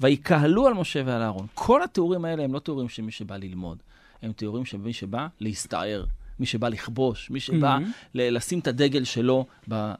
ויקהלו 0.00 0.66
על 0.66 0.74
משה 0.74 1.02
ועל 1.06 1.22
אהרון. 1.22 1.46
כל 1.54 1.82
התיאורים 1.82 2.24
האלה 2.24 2.42
הם 2.44 2.54
לא 2.54 2.58
תיאורים 2.58 2.88
של 2.88 3.02
מי 3.02 3.12
שבא 3.12 3.36
ללמוד, 3.36 3.78
הם 4.22 4.32
תיאורים 4.32 4.64
של 4.64 4.76
מי 4.78 4.92
שבא 4.92 5.26
להסתער, 5.40 6.04
מי 6.40 6.46
שבא 6.46 6.68
לכבוש, 6.68 7.30
מי 7.30 7.40
שבא 7.40 7.78
Mhm. 7.78 7.82
ל- 8.14 8.36
לשים 8.36 8.58
את 8.58 8.66
הדגל 8.66 9.04
שלו 9.04 9.46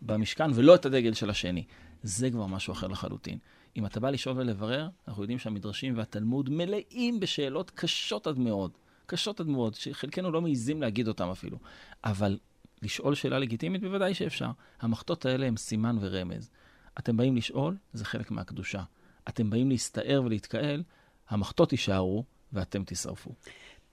במשכן 0.02 0.50
ולא 0.54 0.74
את 0.74 0.86
הדגל 0.86 1.12
של 1.14 1.30
השני. 1.30 1.64
זה 2.02 2.30
כבר 2.30 2.46
משהו 2.46 2.72
אחר 2.72 2.86
לחלוטין. 2.86 3.38
אם 3.76 3.86
אתה 3.86 4.00
בא 4.00 4.10
לשאול 4.10 4.38
ולברר, 4.38 4.88
אנחנו 5.08 5.22
יודעים 5.22 5.38
שהמדרשים 5.38 5.98
והתלמוד 5.98 6.50
מלאים 6.50 7.20
בשאלות 7.20 7.70
קשות 7.70 8.26
עד 8.26 8.38
מאוד. 8.38 8.70
קשות 9.06 9.40
עד 9.40 9.46
מאוד, 9.46 9.74
שחלקנו 9.74 10.30
לא 10.30 10.40
מעיזים 10.40 10.82
להגיד 10.82 11.08
אותם 11.08 11.28
אפילו. 11.28 11.58
אבל 12.04 12.38
לשאול 12.84 13.14
שאלה 13.14 13.38
לגיטימית, 13.38 13.80
בוודאי 13.80 14.14
שאפשר. 14.14 14.50
המחטות 14.80 15.26
האלה 15.26 15.46
הם 15.46 15.56
סימן 15.56 15.96
ורמז. 16.00 16.50
אתם 16.98 17.16
באים 17.16 17.36
לשאול, 17.36 17.76
זה 17.92 18.04
חלק 18.04 18.30
מהקדושה. 18.30 18.82
אתם 19.28 19.50
באים 19.50 19.68
להסתער 19.68 20.22
ולהתקהל, 20.24 20.82
המחטות 21.28 21.72
יישארו 21.72 22.24
ואתם 22.52 22.82
תשרפו. 22.86 23.30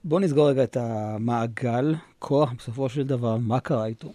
בואו 0.04 0.20
נסגור 0.20 0.50
רגע 0.50 0.64
את 0.64 0.78
המעגל. 0.78 1.96
כוח, 2.20 2.52
בסופו 2.58 2.90
של 2.90 3.04
דבר, 3.04 3.38
מה 3.38 3.60
קרה 3.60 3.86
איתו? 3.86 4.14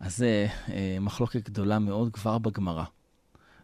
אז 0.00 0.16
זה 0.16 0.46
אה, 0.68 0.96
מחלוקת 1.00 1.50
גדולה 1.50 1.78
מאוד 1.78 2.12
כבר 2.12 2.38
בגמרא. 2.38 2.84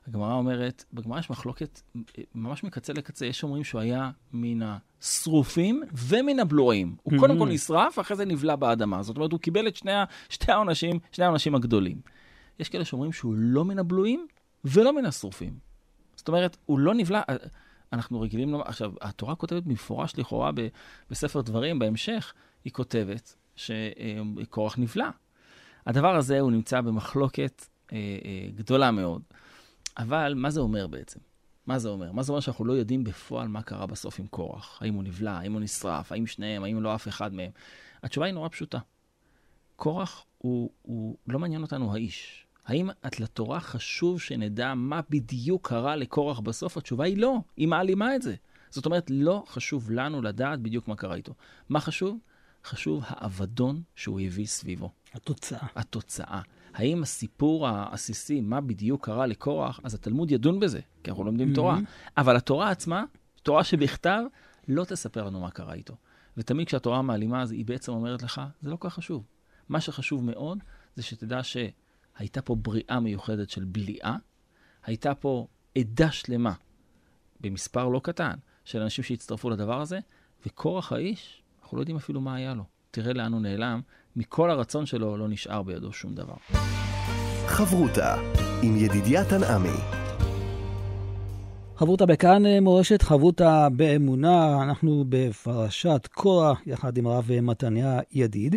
הגמרא 0.06 0.34
אומרת, 0.34 0.84
בגמרא 0.92 1.18
יש 1.18 1.30
מחלוקת 1.30 1.80
אה, 1.96 2.22
ממש 2.34 2.64
מקצה 2.64 2.92
לקצה, 2.92 3.26
יש 3.26 3.42
אומרים 3.42 3.64
שהוא 3.64 3.80
היה 3.80 4.10
מן 4.32 4.62
השרופים 5.02 5.82
ומן 5.92 6.38
הבלועים. 6.38 6.96
הוא 7.02 7.18
קודם 7.18 7.38
כל. 7.38 7.48
נשרף, 7.48 7.98
אחרי 7.98 8.16
זה 8.16 8.24
נבלע 8.24 8.56
באדמה. 8.56 9.02
זאת 9.02 9.16
אומרת, 9.16 9.32
הוא 9.32 9.40
קיבל 9.40 9.68
את 9.68 9.76
שני, 9.76 9.92
שתי 10.28 10.52
העונשים, 10.52 10.98
שני 11.12 11.24
העונשים 11.24 11.54
הגדולים. 11.54 12.00
יש 12.58 12.68
כאלה 12.68 12.84
שאומרים 12.84 13.12
שהוא 13.12 13.34
לא 13.36 13.64
מן 13.64 13.78
הבלועים 13.78 14.26
ולא 14.64 14.92
מן 14.92 15.04
השרופים. 15.04 15.58
זאת 16.16 16.28
אומרת, 16.28 16.56
הוא 16.66 16.78
לא 16.78 16.94
נבלע, 16.94 17.20
אה, 17.28 17.36
אנחנו 17.92 18.20
רגילים 18.20 18.50
לומר, 18.50 18.64
עכשיו, 18.68 18.92
התורה 19.00 19.34
כותבת 19.34 19.62
במפורש 19.62 20.18
לכאורה 20.18 20.52
ב- 20.52 20.68
בספר 21.10 21.40
דברים, 21.40 21.78
בהמשך, 21.78 22.32
היא 22.64 22.72
כותבת 22.72 23.36
שקורח 23.56 24.78
נבלע. 24.78 25.10
הדבר 25.86 26.16
הזה 26.16 26.40
הוא 26.40 26.50
נמצא 26.50 26.80
במחלוקת 26.80 27.66
אה, 27.92 27.96
אה, 27.96 28.48
גדולה 28.54 28.90
מאוד. 28.90 29.22
אבל 29.98 30.34
מה 30.36 30.50
זה 30.50 30.60
אומר 30.60 30.86
בעצם? 30.86 31.20
מה 31.70 31.78
זה 31.78 31.88
אומר? 31.88 32.12
מה 32.12 32.22
זה 32.22 32.32
אומר 32.32 32.40
שאנחנו 32.40 32.64
לא 32.64 32.72
יודעים 32.72 33.04
בפועל 33.04 33.48
מה 33.48 33.62
קרה 33.62 33.86
בסוף 33.86 34.20
עם 34.20 34.26
קורח? 34.26 34.78
האם 34.82 34.94
הוא 34.94 35.02
נבלע, 35.04 35.32
האם 35.32 35.52
הוא 35.52 35.60
נשרף, 35.60 36.12
האם 36.12 36.26
שניהם, 36.26 36.64
האם 36.64 36.82
לא 36.82 36.94
אף 36.94 37.08
אחד 37.08 37.34
מהם? 37.34 37.50
התשובה 38.02 38.26
היא 38.26 38.34
נורא 38.34 38.48
פשוטה. 38.48 38.78
קורח 39.76 40.24
הוא, 40.38 40.70
הוא 40.82 41.16
לא 41.26 41.38
מעניין 41.38 41.62
אותנו 41.62 41.94
האיש. 41.94 42.46
האם 42.66 42.90
את 43.06 43.20
לתורה 43.20 43.60
חשוב 43.60 44.20
שנדע 44.20 44.74
מה 44.74 45.00
בדיוק 45.10 45.68
קרה 45.68 45.96
לקורח 45.96 46.40
בסוף? 46.40 46.76
התשובה 46.76 47.04
היא 47.04 47.16
לא, 47.16 47.36
היא 47.56 47.68
מעלימה 47.68 48.16
את 48.16 48.22
זה. 48.22 48.34
זאת 48.70 48.86
אומרת, 48.86 49.06
לא 49.10 49.44
חשוב 49.46 49.90
לנו 49.90 50.22
לדעת 50.22 50.60
בדיוק 50.60 50.88
מה 50.88 50.96
קרה 50.96 51.14
איתו. 51.14 51.34
מה 51.68 51.80
חשוב? 51.80 52.18
חשוב 52.64 53.02
האבדון 53.06 53.82
שהוא 53.94 54.20
הביא 54.20 54.46
סביבו. 54.46 54.90
התוצאה. 55.14 55.66
התוצאה. 55.74 56.40
האם 56.74 57.02
הסיפור 57.02 57.68
העסיסי, 57.68 58.40
מה 58.40 58.60
בדיוק 58.60 59.04
קרה 59.06 59.26
לקורח, 59.26 59.80
אז 59.84 59.94
התלמוד 59.94 60.30
ידון 60.30 60.60
בזה, 60.60 60.80
כי 61.02 61.10
אנחנו 61.10 61.24
לומדים 61.24 61.54
תורה. 61.54 61.78
אבל 62.16 62.36
התורה 62.36 62.70
עצמה, 62.70 63.04
תורה 63.42 63.64
שבכתב, 63.64 64.22
לא 64.68 64.84
תספר 64.84 65.24
לנו 65.24 65.40
מה 65.40 65.50
קרה 65.50 65.74
איתו. 65.74 65.96
ותמיד 66.36 66.66
כשהתורה 66.66 67.02
מעלימה, 67.02 67.42
אז 67.42 67.52
היא 67.52 67.64
בעצם 67.64 67.92
אומרת 67.92 68.22
לך, 68.22 68.40
זה 68.62 68.70
לא 68.70 68.76
כל 68.76 68.88
כך 68.88 68.94
חשוב. 68.94 69.24
מה 69.68 69.80
שחשוב 69.80 70.24
מאוד, 70.24 70.58
זה 70.94 71.02
שתדע 71.02 71.40
שהייתה 71.42 72.42
פה 72.42 72.54
בריאה 72.54 73.00
מיוחדת 73.00 73.50
של 73.50 73.64
בליעה, 73.64 74.16
הייתה 74.84 75.14
פה 75.14 75.46
עדה 75.78 76.10
שלמה, 76.10 76.52
במספר 77.40 77.88
לא 77.88 78.00
קטן, 78.04 78.34
של 78.64 78.82
אנשים 78.82 79.04
שהצטרפו 79.04 79.50
לדבר 79.50 79.80
הזה, 79.80 79.98
וקורח 80.46 80.92
האיש, 80.92 81.42
אנחנו 81.62 81.76
לא 81.76 81.82
יודעים 81.82 81.96
אפילו 81.96 82.20
מה 82.20 82.34
היה 82.34 82.54
לו. 82.54 82.64
תראה 82.90 83.12
לאן 83.12 83.32
הוא 83.32 83.40
נעלם, 83.40 83.80
מכל 84.16 84.50
הרצון 84.50 84.86
שלו 84.86 85.16
לא 85.16 85.28
נשאר 85.28 85.62
בידו 85.62 85.92
שום 85.92 86.14
דבר. 86.14 86.34
חברותה 87.46 88.16
עם 88.62 88.76
ידידיה 88.76 89.24
תנעמי. 89.24 89.78
חברותה 91.76 92.06
בכאן 92.06 92.46
אה, 92.46 92.60
מורשת, 92.60 93.02
חברותה 93.02 93.68
באמונה, 93.72 94.62
אנחנו 94.62 95.04
בפרשת 95.08 96.08
קורח, 96.12 96.60
יחד 96.66 96.98
עם 96.98 97.06
הרב 97.06 97.30
מתניה 97.42 98.00
ידיד. 98.12 98.56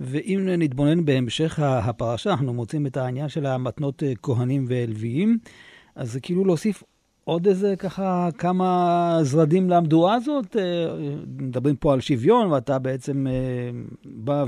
ואם 0.00 0.48
נתבונן 0.58 1.04
בהמשך 1.04 1.58
הפרשה, 1.58 2.30
אנחנו 2.30 2.54
מוצאים 2.54 2.86
את 2.86 2.96
העניין 2.96 3.28
של 3.28 3.46
המתנות 3.46 4.02
אה, 4.02 4.12
כהנים 4.22 4.64
ולוויים, 4.68 5.38
אז 5.94 6.12
זה 6.12 6.20
כאילו 6.20 6.44
להוסיף 6.44 6.82
עוד 7.26 7.46
איזה 7.46 7.74
ככה 7.78 8.28
כמה 8.38 9.18
זרדים 9.22 9.70
למדורה 9.70 10.14
הזאת. 10.14 10.56
אה, 10.56 10.62
מדברים 11.38 11.76
פה 11.76 11.92
על 11.92 12.00
שוויון, 12.00 12.52
ואתה 12.52 12.78
בעצם 12.78 13.26
אה, 13.26 13.32
בא 14.04 14.44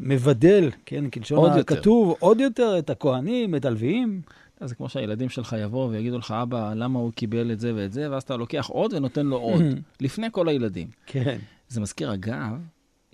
ומבדל, 0.00 0.70
כן, 0.86 1.10
כלשון 1.10 1.38
עוד 1.38 1.56
יותר. 1.56 1.74
הכתוב, 1.74 2.14
עוד 2.18 2.40
יותר 2.40 2.78
את 2.78 2.90
הכהנים, 2.90 3.54
את 3.54 3.64
הלוויים. 3.64 4.20
זה 4.60 4.74
כמו 4.74 4.88
שהילדים 4.88 5.28
שלך 5.28 5.56
יבואו 5.60 5.90
ויגידו 5.90 6.18
לך, 6.18 6.30
אבא, 6.30 6.74
למה 6.74 6.98
הוא 6.98 7.12
קיבל 7.12 7.52
את 7.52 7.60
זה 7.60 7.72
ואת 7.76 7.92
זה, 7.92 8.10
ואז 8.10 8.22
אתה 8.22 8.36
לוקח 8.36 8.66
עוד 8.66 8.92
ונותן 8.92 9.26
לו 9.26 9.36
עוד, 9.36 9.62
לפני 10.00 10.26
כל 10.32 10.48
הילדים. 10.48 10.88
כן, 11.06 11.38
זה 11.68 11.80
מזכיר, 11.80 12.14
אגב, 12.14 12.58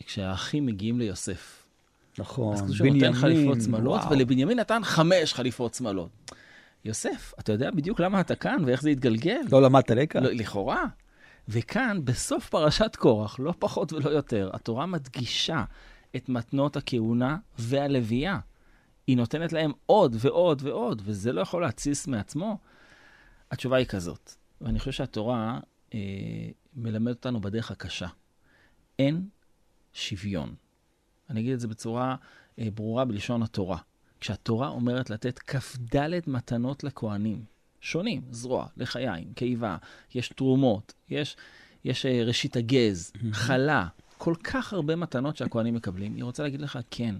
כשהאחים 0.06 0.66
מגיעים 0.66 0.98
ליוסף. 0.98 1.64
נכון. 2.18 2.54
אז 2.54 2.62
כתוב 2.62 2.76
שהוא 2.76 2.88
נותן 2.88 3.12
חליפות 3.12 3.60
שמאלות, 3.60 4.00
ולבנימין 4.10 4.58
נתן 4.58 4.80
חמש 4.84 5.34
חליפות 5.34 5.74
שמאלות. 5.74 6.08
יוסף, 6.84 7.34
אתה 7.38 7.52
יודע 7.52 7.70
בדיוק 7.70 8.00
למה 8.00 8.20
אתה 8.20 8.34
כאן 8.34 8.64
ואיך 8.66 8.82
זה 8.82 8.90
התגלגל? 8.90 9.40
לא 9.52 9.62
למדת 9.62 9.90
לקח? 9.90 10.18
לא, 10.20 10.30
לכאורה. 10.30 10.84
וכאן, 11.48 12.04
בסוף 12.04 12.48
פרשת 12.48 12.96
קורח, 12.96 13.36
לא 13.38 13.54
פחות 13.58 13.92
ולא 13.92 14.10
יותר, 14.10 14.50
התורה 14.52 14.86
מדגישה 14.86 15.64
את 16.16 16.28
מתנות 16.28 16.76
הכהונה 16.76 17.36
והלוויה. 17.58 18.38
היא 19.06 19.16
נותנת 19.16 19.52
להם 19.52 19.72
עוד 19.86 20.16
ועוד 20.18 20.62
ועוד, 20.62 21.02
וזה 21.04 21.32
לא 21.32 21.40
יכול 21.40 21.62
להתסיס 21.62 22.06
מעצמו. 22.06 22.58
התשובה 23.50 23.76
היא 23.76 23.86
כזאת, 23.86 24.32
ואני 24.60 24.78
חושב 24.78 24.92
שהתורה 24.92 25.60
אה, 25.94 25.98
מלמדת 26.74 27.16
אותנו 27.16 27.40
בדרך 27.40 27.70
הקשה. 27.70 28.08
אין 28.98 29.28
שוויון. 29.92 30.54
אני 31.30 31.40
אגיד 31.40 31.52
את 31.52 31.60
זה 31.60 31.68
בצורה 31.68 32.16
אה, 32.58 32.68
ברורה 32.74 33.04
בלשון 33.04 33.42
התורה. 33.42 33.78
כשהתורה 34.24 34.68
אומרת 34.68 35.10
לתת 35.10 35.38
כ"ד 35.38 36.08
מתנות 36.26 36.84
לכהנים, 36.84 37.44
שונים, 37.80 38.22
זרוע, 38.30 38.66
לחיים, 38.76 39.32
קיבה, 39.34 39.76
יש 40.14 40.28
תרומות, 40.28 40.94
יש, 41.10 41.36
יש 41.84 42.06
אה, 42.06 42.22
ראשית 42.24 42.56
הגז, 42.56 43.12
חלה, 43.32 43.86
כל 44.18 44.34
כך 44.44 44.72
הרבה 44.72 44.96
מתנות 44.96 45.36
שהכהנים 45.36 45.74
מקבלים, 45.74 46.14
היא 46.14 46.24
רוצה 46.24 46.42
להגיד 46.42 46.60
לך, 46.60 46.78
כן, 46.90 47.14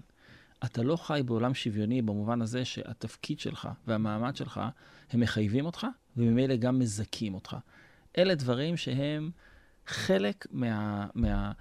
אתה 0.64 0.82
לא 0.82 0.96
חי 0.96 1.22
בעולם 1.24 1.54
שוויוני 1.54 2.02
במובן 2.02 2.42
הזה 2.42 2.64
שהתפקיד 2.64 3.40
שלך 3.40 3.68
והמעמד 3.86 4.36
שלך, 4.36 4.60
הם 5.10 5.20
מחייבים 5.20 5.66
אותך, 5.66 5.86
וממילא 6.16 6.56
גם 6.56 6.78
מזכים 6.78 7.34
אותך. 7.34 7.56
אלה 8.18 8.34
דברים 8.34 8.76
שהם 8.76 9.30
חלק 9.86 10.46
מההבנה 10.52 11.52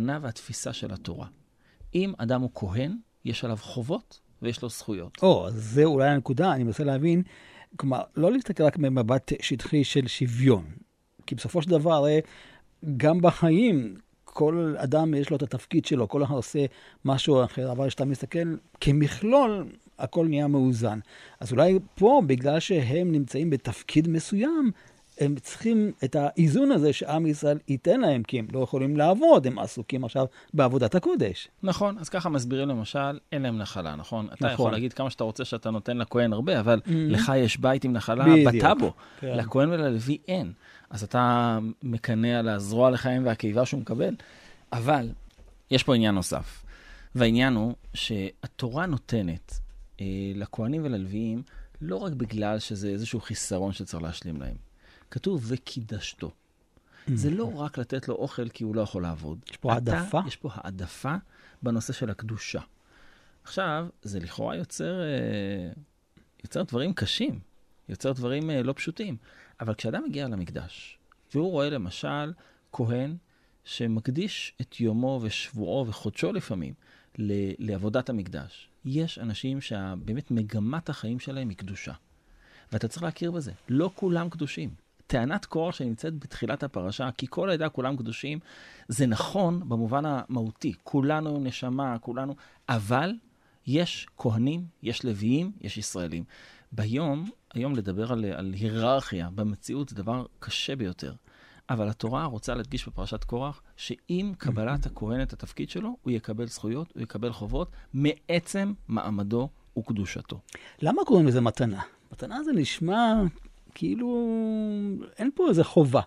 מה, 0.00 0.14
אה, 0.14 0.18
והתפיסה 0.22 0.72
של 0.72 0.92
התורה. 0.92 1.26
אם 1.94 2.12
אדם 2.18 2.40
הוא 2.40 2.50
כהן, 2.54 2.96
יש 3.24 3.44
עליו 3.44 3.56
חובות 3.56 4.20
ויש 4.42 4.62
לו 4.62 4.68
זכויות. 4.68 5.18
או, 5.22 5.46
אז 5.46 5.54
זה 5.54 5.84
אולי 5.84 6.08
הנקודה, 6.08 6.52
אני 6.52 6.64
מנסה 6.64 6.84
להבין. 6.84 7.22
כלומר, 7.76 8.00
לא 8.16 8.32
להסתכל 8.32 8.62
רק 8.62 8.78
ממבט 8.78 9.32
שטחי 9.42 9.84
של 9.84 10.06
שוויון. 10.06 10.64
כי 11.26 11.34
בסופו 11.34 11.62
של 11.62 11.70
דבר, 11.70 11.92
הרי 11.92 12.20
גם 12.96 13.20
בחיים, 13.20 13.96
כל 14.24 14.74
אדם 14.78 15.14
יש 15.14 15.30
לו 15.30 15.36
את 15.36 15.42
התפקיד 15.42 15.84
שלו, 15.84 16.08
כל 16.08 16.22
אחד 16.22 16.34
עושה 16.34 16.64
משהו 17.04 17.44
אחר, 17.44 17.72
אבל 17.72 17.88
כשאתה 17.88 18.04
מסתכל 18.04 18.56
כמכלול, 18.80 19.66
הכל 19.98 20.26
נהיה 20.26 20.46
מאוזן. 20.46 20.98
אז 21.40 21.52
אולי 21.52 21.78
פה, 21.94 22.22
בגלל 22.26 22.60
שהם 22.60 23.12
נמצאים 23.12 23.50
בתפקיד 23.50 24.08
מסוים, 24.08 24.70
הם 25.20 25.34
צריכים 25.42 25.92
את 26.04 26.16
האיזון 26.16 26.72
הזה 26.72 26.92
שעם 26.92 27.26
ישראל 27.26 27.58
ייתן 27.68 28.00
להם, 28.00 28.22
כי 28.22 28.38
הם 28.38 28.46
לא 28.52 28.60
יכולים 28.60 28.96
לעבוד, 28.96 29.46
הם 29.46 29.58
עסוקים 29.58 30.04
עכשיו 30.04 30.26
בעבודת 30.54 30.94
הקודש. 30.94 31.48
נכון, 31.62 31.98
אז 31.98 32.08
ככה 32.08 32.28
מסבירים 32.28 32.68
למשל, 32.68 33.18
אין 33.32 33.42
להם 33.42 33.58
נחלה, 33.58 33.96
נכון? 33.96 34.26
אתה 34.26 34.34
נכון. 34.34 34.50
יכול 34.50 34.72
להגיד 34.72 34.92
כמה 34.92 35.10
שאתה 35.10 35.24
רוצה 35.24 35.44
שאתה 35.44 35.70
נותן 35.70 35.98
לכהן 35.98 36.32
הרבה, 36.32 36.60
אבל 36.60 36.80
Mhm. 36.84 36.90
לך 37.08 37.32
יש 37.36 37.56
בית 37.60 37.84
עם 37.84 37.92
נחלה. 37.92 38.24
בטאבו. 38.46 38.92
כן. 39.20 39.36
לכהן 39.36 39.68
וללוי 39.70 40.18
אין. 40.28 40.52
אז 40.90 41.02
אתה 41.02 41.58
מקנא 41.82 42.26
על 42.38 42.48
הזרוע 42.48 42.90
לחיים 42.90 43.26
והקיבה 43.26 43.66
שהוא 43.66 43.80
מקבל. 43.80 44.14
אבל 44.72 45.08
יש 45.70 45.82
פה 45.82 45.94
עניין 45.94 46.14
נוסף, 46.14 46.64
והעניין 47.14 47.54
הוא 47.54 47.74
שהתורה 47.94 48.86
נותנת 48.86 49.58
אה, 50.00 50.06
לכהנים 50.34 50.84
וללוויים 50.84 51.42
לא 51.80 51.96
רק 51.96 52.12
בגלל 52.12 52.58
שזה 52.58 52.88
איזשהו 52.88 53.20
חיסרון 53.20 53.72
שצריך 53.72 54.02
להשלים 54.02 54.40
להם. 54.40 54.67
כתוב 55.10 55.44
וקידשתו. 55.48 56.30
זה 57.14 57.30
לא 57.30 57.54
רק 57.54 57.78
לתת 57.78 58.08
לו 58.08 58.14
אוכל 58.14 58.48
כי 58.48 58.64
הוא 58.64 58.74
לא 58.76 58.80
יכול 58.80 59.02
לעבוד. 59.02 59.38
יש 59.50 59.56
פה 59.56 59.76
אתה- 59.78 59.92
העדפה? 59.98 60.20
יש 60.26 60.36
פה 60.36 60.48
העדפה 60.52 61.14
בנושא 61.62 61.92
של 61.92 62.10
הקדושה. 62.10 62.60
עכשיו, 63.44 63.86
זה 64.02 64.20
לכאורה 64.20 64.56
יוצר, 64.56 65.00
אה, 65.00 65.70
יוצר 66.44 66.62
דברים 66.62 66.92
קשים, 66.92 67.40
יוצר 67.88 68.12
דברים 68.12 68.50
אה, 68.50 68.62
לא 68.62 68.72
פשוטים. 68.72 69.16
אבל 69.60 69.74
כשאדם 69.74 70.02
מגיע 70.08 70.28
למקדש, 70.28 70.98
והוא 71.34 71.50
רואה 71.50 71.70
למשל 71.70 72.32
כהן 72.72 73.16
שמקדיש 73.64 74.54
את 74.60 74.80
יומו 74.80 75.20
ושבועו 75.22 75.86
וחודשו 75.86 76.32
לפעמים 76.32 76.74
לעבודת 77.58 78.08
המקדש, 78.10 78.68
יש 78.84 79.18
אנשים 79.18 79.60
שבאמת 79.60 80.30
מגמת 80.30 80.88
החיים 80.88 81.20
שלהם 81.20 81.48
היא 81.48 81.56
קדושה. 81.56 81.92
ואתה 82.72 82.88
צריך 82.88 83.02
להכיר 83.02 83.30
בזה. 83.30 83.52
לא 83.68 83.90
כולם 83.94 84.28
קדושים. 84.30 84.70
טענת 85.08 85.44
קורח 85.44 85.74
שנמצאת 85.74 86.18
בתחילת 86.18 86.62
הפרשה, 86.62 87.10
כי 87.16 87.26
כל 87.30 87.50
העדה 87.50 87.68
כולם 87.68 87.96
קדושים, 87.96 88.38
זה 88.88 89.06
נכון 89.06 89.68
במובן 89.68 90.02
המהותי. 90.06 90.72
כולנו 90.82 91.38
נשמה, 91.40 91.98
כולנו, 91.98 92.34
אבל 92.68 93.12
יש 93.66 94.06
כהנים, 94.16 94.64
יש 94.82 95.04
לוויים, 95.04 95.52
יש 95.60 95.76
ישראלים. 95.76 96.24
ביום, 96.72 97.30
היום 97.54 97.76
לדבר 97.76 98.12
על, 98.12 98.24
על 98.24 98.52
היררכיה 98.52 99.28
במציאות 99.34 99.88
זה 99.88 99.96
דבר 99.96 100.26
קשה 100.38 100.76
ביותר. 100.76 101.14
אבל 101.70 101.88
התורה 101.88 102.24
רוצה 102.24 102.54
להדגיש 102.54 102.88
בפרשת 102.88 103.24
קורח, 103.24 103.62
שעם 103.76 104.34
קבלת 104.38 104.86
הכהן 104.86 105.22
את 105.22 105.32
התפקיד 105.32 105.70
שלו, 105.70 105.96
הוא 106.02 106.10
יקבל 106.10 106.46
זכויות, 106.46 106.92
הוא 106.94 107.02
יקבל 107.02 107.32
חובות, 107.32 107.70
מעצם 107.94 108.72
מעמדו 108.88 109.48
וקדושתו. 109.78 110.40
למה 110.82 111.02
קוראים 111.06 111.26
לזה 111.26 111.40
מתנה? 111.40 111.80
מתנה 112.12 112.42
זה 112.42 112.52
נשמע 112.52 113.14
כאילו 113.74 114.28
אין 115.16 115.30
פה 115.34 115.48
איזה 115.48 115.64
חובה. 115.64 116.00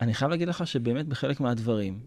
אני 0.00 0.14
חייב 0.14 0.30
להגיד 0.30 0.48
לך 0.48 0.66
שבאמת 0.66 1.06
בחלק 1.06 1.40
מהדברים, 1.40 2.00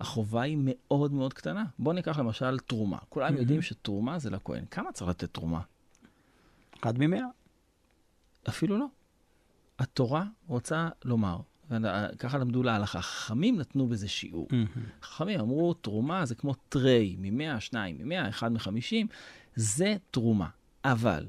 החובה 0.00 0.42
היא 0.42 0.58
מאוד 0.60 1.12
מאוד 1.12 1.34
קטנה. 1.34 1.64
בוא 1.78 1.92
ניקח 1.92 2.18
למשל 2.18 2.58
תרומה. 2.58 2.98
כולם 3.08 3.36
יודעים 3.36 3.62
שתרומה 3.62 4.18
זה 4.18 4.30
לכהן. 4.30 4.64
כמה 4.70 4.92
צריך 4.92 5.10
לתת 5.10 5.34
תרומה? 5.34 5.60
אחד 6.80 6.98
ממאה. 6.98 7.26
אפילו 8.48 8.78
לא. 8.78 8.86
התורה 9.78 10.24
רוצה 10.46 10.88
לומר, 11.04 11.38
ככה 12.18 12.38
למדו 12.38 12.62
להלכה, 12.62 13.02
חכמים 13.02 13.56
נתנו 13.56 13.86
בזה 13.86 14.08
שיעור. 14.08 14.48
חכמים 15.02 15.40
אמרו, 15.40 15.74
תרומה 15.74 16.26
זה 16.26 16.34
כמו 16.34 16.54
טריי, 16.68 17.16
ממאה, 17.18 17.60
שניים, 17.60 17.98
ממאה, 17.98 18.28
אחד 18.28 18.52
מחמישים, 18.52 19.06
זה 19.54 19.96
תרומה. 20.10 20.48
אבל 20.84 21.26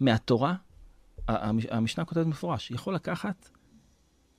מהתורה, 0.00 0.54
המשנה 1.28 2.04
כותבת 2.04 2.26
מפורש, 2.26 2.70
יכול 2.70 2.94
לקחת 2.94 3.48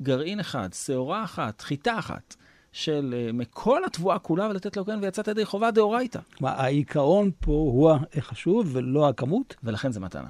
גרעין 0.01 0.39
אחד, 0.39 0.73
שעורה 0.73 1.23
אחת, 1.23 1.61
חיטה 1.61 1.99
אחת, 1.99 2.35
של 2.75 3.15
אה, 3.17 3.31
מכל 3.31 3.85
התבואה 3.85 4.19
כולה 4.19 4.47
ולתת 4.49 4.77
לכהן 4.77 4.99
ויצאת 4.99 5.27
ידי 5.27 5.45
חובה 5.45 5.71
דאורייתא. 5.71 6.19
העיקרון 6.41 7.31
פה 7.39 7.51
הוא 7.51 7.91
החשוב 8.17 8.69
ולא 8.73 9.09
הכמות? 9.09 9.55
ולכן 9.63 9.91
זה 9.91 9.99
מתנה. 9.99 10.27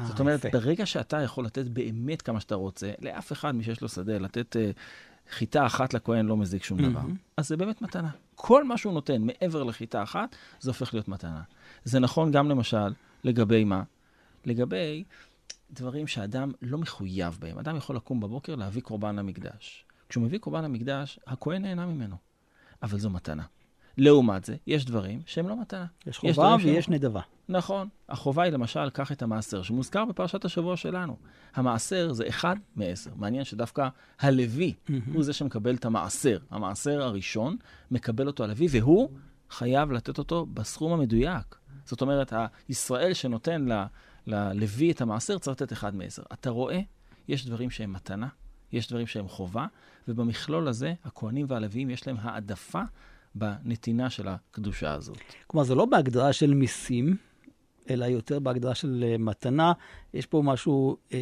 אה, 0.00 0.04
זאת 0.06 0.20
אומרת, 0.20 0.44
יפה. 0.44 0.58
ברגע 0.58 0.86
שאתה 0.86 1.22
יכול 1.22 1.44
לתת 1.44 1.64
באמת 1.66 2.22
כמה 2.22 2.40
שאתה 2.40 2.54
רוצה, 2.54 2.92
לאף 3.02 3.32
אחד 3.32 3.54
מי 3.54 3.64
שיש 3.64 3.80
לו 3.80 3.88
שדה, 3.88 4.18
לתת 4.18 4.56
uh, 4.56 4.78
חיטה 5.30 5.66
אחת 5.66 5.94
לכהן 5.94 6.26
לא 6.26 6.36
מזיק 6.36 6.64
שום 6.64 6.90
דבר, 6.90 7.00
אז 7.36 7.48
זה 7.48 7.56
באמת 7.56 7.82
מתנה. 7.82 8.10
כל 8.34 8.64
מה 8.64 8.78
שהוא 8.78 8.92
נותן 8.92 9.22
מעבר 9.22 9.62
לחיטה 9.62 10.02
אחת, 10.02 10.36
זה 10.60 10.70
הופך 10.70 10.94
להיות 10.94 11.08
מתנה. 11.08 11.42
זה 11.84 12.00
נכון 12.00 12.32
גם 12.32 12.48
למשל 12.48 12.92
לגבי 13.24 13.64
מה? 13.64 13.82
לגבי 14.44 15.04
דברים 15.70 16.06
שאדם 16.06 16.52
לא 16.62 16.78
מחויב 16.78 17.38
בהם. 17.40 17.58
אדם 17.58 17.76
יכול 17.76 17.96
לקום 17.96 18.20
בבוקר 18.20 18.54
להביא 18.54 18.82
קורבן 18.82 19.16
למקדש. 19.16 19.84
כשהוא 20.08 20.24
מביא 20.24 20.38
קורבן 20.38 20.64
למקדש, 20.64 21.18
הכהן 21.26 21.62
נהנה 21.62 21.86
ממנו, 21.86 22.16
אבל 22.82 22.98
זו 22.98 23.10
מתנה. 23.10 23.44
לעומת 23.98 24.44
זה, 24.44 24.56
יש 24.66 24.84
דברים 24.84 25.22
שהם 25.26 25.48
לא 25.48 25.60
מתנה. 25.60 25.86
יש 26.06 26.18
חובה 26.18 26.56
יש 26.58 26.64
ויש 26.64 26.84
שהם... 26.84 26.94
נדבה. 26.94 27.20
נכון. 27.48 27.88
החובה 28.08 28.42
היא 28.42 28.52
למשל, 28.52 28.90
קח 28.90 29.12
את 29.12 29.22
המעשר, 29.22 29.62
שמוזכר 29.62 30.04
בפרשת 30.04 30.44
השבוע 30.44 30.76
שלנו. 30.76 31.16
המעשר 31.54 32.12
זה 32.12 32.28
אחד 32.28 32.56
מעשר. 32.76 33.10
מעניין 33.16 33.44
שדווקא 33.44 33.88
הלוי 34.20 34.74
mm-hmm. 34.74 34.92
הוא 35.14 35.22
זה 35.22 35.32
שמקבל 35.32 35.74
את 35.74 35.84
המעשר. 35.84 36.38
המעשר 36.50 37.02
הראשון, 37.02 37.56
מקבל 37.90 38.26
אותו 38.26 38.44
הלוי, 38.44 38.66
והוא 38.70 39.10
חייב 39.50 39.92
לתת 39.92 40.18
אותו 40.18 40.46
בסכום 40.46 40.92
המדויק. 40.92 41.56
זאת 41.84 42.00
אומרת, 42.00 42.32
הישראל 42.68 43.14
שנותן 43.14 43.68
ללוי 44.26 44.90
את 44.90 45.00
המעשר 45.00 45.38
צריך 45.38 45.62
לתת 45.62 45.72
אחד 45.72 45.96
מעשר. 45.96 46.22
אתה 46.32 46.50
רואה, 46.50 46.80
יש 47.28 47.46
דברים 47.46 47.70
שהם 47.70 47.92
מתנה, 47.92 48.28
יש 48.72 48.88
דברים 48.88 49.06
שהם 49.06 49.28
חובה, 49.28 49.66
ובמכלול 50.08 50.68
הזה, 50.68 50.94
הכוהנים 51.04 51.46
והלוויים 51.48 51.90
יש 51.90 52.06
להם 52.06 52.16
העדפה 52.20 52.82
בנתינה 53.34 54.10
של 54.10 54.28
הקדושה 54.28 54.92
הזאת. 54.92 55.18
כלומר, 55.46 55.64
זה 55.64 55.74
לא 55.74 55.84
בהגדרה 55.84 56.32
של 56.32 56.54
מיסים, 56.54 57.16
אלא 57.90 58.04
יותר 58.04 58.38
בהגדרה 58.38 58.74
של 58.74 59.04
uh, 59.04 59.22
מתנה. 59.22 59.72
יש 60.14 60.26
פה 60.26 60.42
משהו 60.44 60.96
uh, 61.10 61.14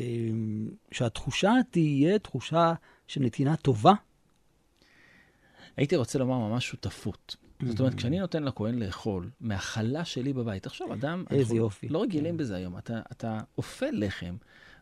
שהתחושה 0.90 1.52
תהיה 1.70 2.18
תחושה 2.18 2.72
של 3.06 3.20
נתינה 3.20 3.56
טובה. 3.56 3.92
הייתי 5.76 5.96
רוצה 5.96 6.18
לומר 6.18 6.38
ממש 6.38 6.68
שותפות. 6.68 7.36
זאת 7.66 7.80
אומרת, 7.80 7.94
כשאני 7.94 8.20
נותן 8.20 8.42
לכהן 8.42 8.78
לאכול 8.78 9.30
מהחלה 9.40 10.04
שלי 10.04 10.32
בבית, 10.32 10.62
תחשוב, 10.62 10.92
אדם... 10.92 11.24
איזה 11.30 11.54
יופי. 11.54 11.88
לא 11.88 12.02
רגילים 12.02 12.36
בזה 12.36 12.56
היום. 12.56 12.78
אתה, 12.78 13.00
אתה 13.12 13.38
אופה 13.58 13.86
לחם, 13.92 14.36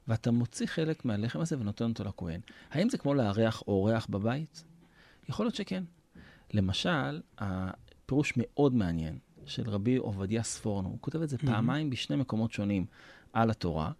ואתה 0.08 0.30
מוציא 0.30 0.66
חלק 0.66 1.04
מהלחם 1.04 1.40
הזה 1.40 1.58
ונותן 1.58 1.84
אותו 1.84 2.04
לכהן. 2.04 2.40
האם 2.70 2.88
זה 2.88 2.98
כמו 2.98 3.14
לארח 3.14 3.62
אורח 3.68 4.06
בבית? 4.10 4.64
יכול 5.28 5.46
להיות 5.46 5.54
שכן. 5.54 5.84
למשל, 6.52 7.20
הפירוש 7.38 8.32
מאוד 8.36 8.74
מעניין 8.74 9.18
של 9.46 9.70
רבי 9.70 9.96
עובדיה 9.96 10.42
ספורנו, 10.42 10.88
הוא 10.88 10.98
כותב 11.00 11.22
את 11.22 11.28
זה 11.28 11.38
פעמיים 11.38 11.90
בשני 11.90 12.16
מקומות 12.16 12.52
שונים 12.52 12.86
על 13.32 13.50
התורה, 13.50 13.92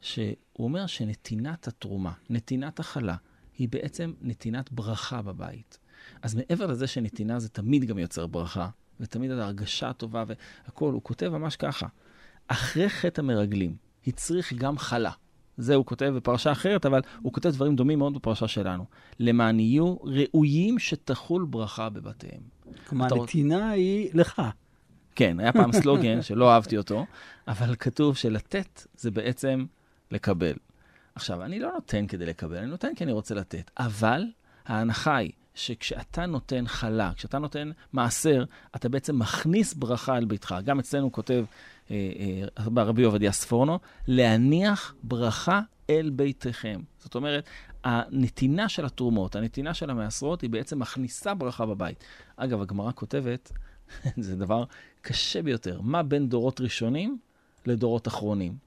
שהוא 0.00 0.34
אומר 0.58 0.86
שנתינת 0.86 1.68
התרומה, 1.68 2.12
נתינת 2.30 2.80
החלה, 2.80 3.16
היא 3.58 3.68
בעצם 3.68 4.12
נתינת 4.20 4.72
ברכה 4.72 5.22
בבית. 5.22 5.78
אז 6.22 6.34
מעבר 6.34 6.66
לזה 6.66 6.86
שנתינה 6.86 7.38
זה 7.38 7.48
תמיד 7.48 7.84
גם 7.84 7.98
יוצר 7.98 8.26
ברכה, 8.26 8.68
ותמיד 9.00 9.30
הרגשה 9.30 9.92
טובה 9.92 10.24
והכול, 10.26 10.94
הוא 10.94 11.02
כותב 11.02 11.28
ממש 11.28 11.56
ככה, 11.56 11.86
אחרי 12.48 12.88
חטא 12.88 13.20
המרגלים 13.20 13.76
הצריך 14.06 14.52
גם 14.52 14.78
חלה. 14.78 15.10
זה 15.56 15.74
הוא 15.74 15.86
כותב 15.86 16.12
בפרשה 16.16 16.52
אחרת, 16.52 16.86
אבל 16.86 17.00
הוא 17.22 17.32
כותב 17.32 17.48
דברים 17.48 17.76
דומים 17.76 17.98
מאוד 17.98 18.14
בפרשה 18.14 18.48
שלנו. 18.48 18.84
למען 19.20 19.60
יהיו 19.60 19.96
ראויים 20.02 20.78
שתחול 20.78 21.46
ברכה 21.50 21.88
בבתיהם. 21.88 22.40
כלומר, 22.86 23.06
הנתינה 23.14 23.70
היא 23.70 24.10
לך. 24.14 24.42
כן, 25.14 25.40
היה 25.40 25.52
פעם 25.52 25.72
סלוגן 25.82 26.22
שלא 26.22 26.52
אהבתי 26.52 26.78
אותו, 26.78 27.06
אבל 27.48 27.74
כתוב 27.76 28.16
שלתת 28.16 28.86
זה 28.96 29.10
בעצם 29.10 29.64
לקבל. 30.10 30.54
עכשיו, 31.14 31.42
אני 31.42 31.58
לא 31.58 31.72
נותן 31.72 32.06
כדי 32.06 32.26
לקבל, 32.26 32.56
אני 32.56 32.66
נותן 32.66 32.94
כי 32.96 33.04
אני 33.04 33.12
רוצה 33.12 33.34
לתת, 33.34 33.70
אבל 33.78 34.24
ההנחה 34.66 35.16
היא 35.16 35.32
שכשאתה 35.56 36.26
נותן 36.26 36.64
חלה, 36.66 37.12
כשאתה 37.16 37.38
נותן 37.38 37.70
מעשר, 37.92 38.44
אתה 38.76 38.88
בעצם 38.88 39.18
מכניס 39.18 39.74
ברכה 39.74 40.16
אל 40.16 40.24
ביתך. 40.24 40.54
גם 40.64 40.78
אצלנו 40.78 41.12
כותב 41.12 41.44
אה, 41.90 41.96
אה, 42.66 42.82
רבי 42.82 43.02
עובדיה 43.02 43.32
ספורנו, 43.32 43.78
להניח 44.08 44.94
ברכה 45.02 45.60
אל 45.90 46.10
ביתכם. 46.10 46.80
זאת 46.98 47.14
אומרת, 47.14 47.44
הנתינה 47.84 48.68
של 48.68 48.84
התרומות, 48.84 49.36
הנתינה 49.36 49.74
של 49.74 49.90
המעשרות, 49.90 50.40
היא 50.40 50.50
בעצם 50.50 50.78
מכניסה 50.78 51.34
ברכה 51.34 51.66
בבית. 51.66 52.04
אגב, 52.36 52.60
הגמרא 52.60 52.92
כותבת, 52.94 53.52
זה 54.16 54.36
דבר 54.36 54.64
קשה 55.00 55.42
ביותר, 55.42 55.80
מה 55.80 56.02
בין 56.02 56.28
דורות 56.28 56.60
ראשונים 56.60 57.18
לדורות 57.66 58.08
אחרונים? 58.08 58.65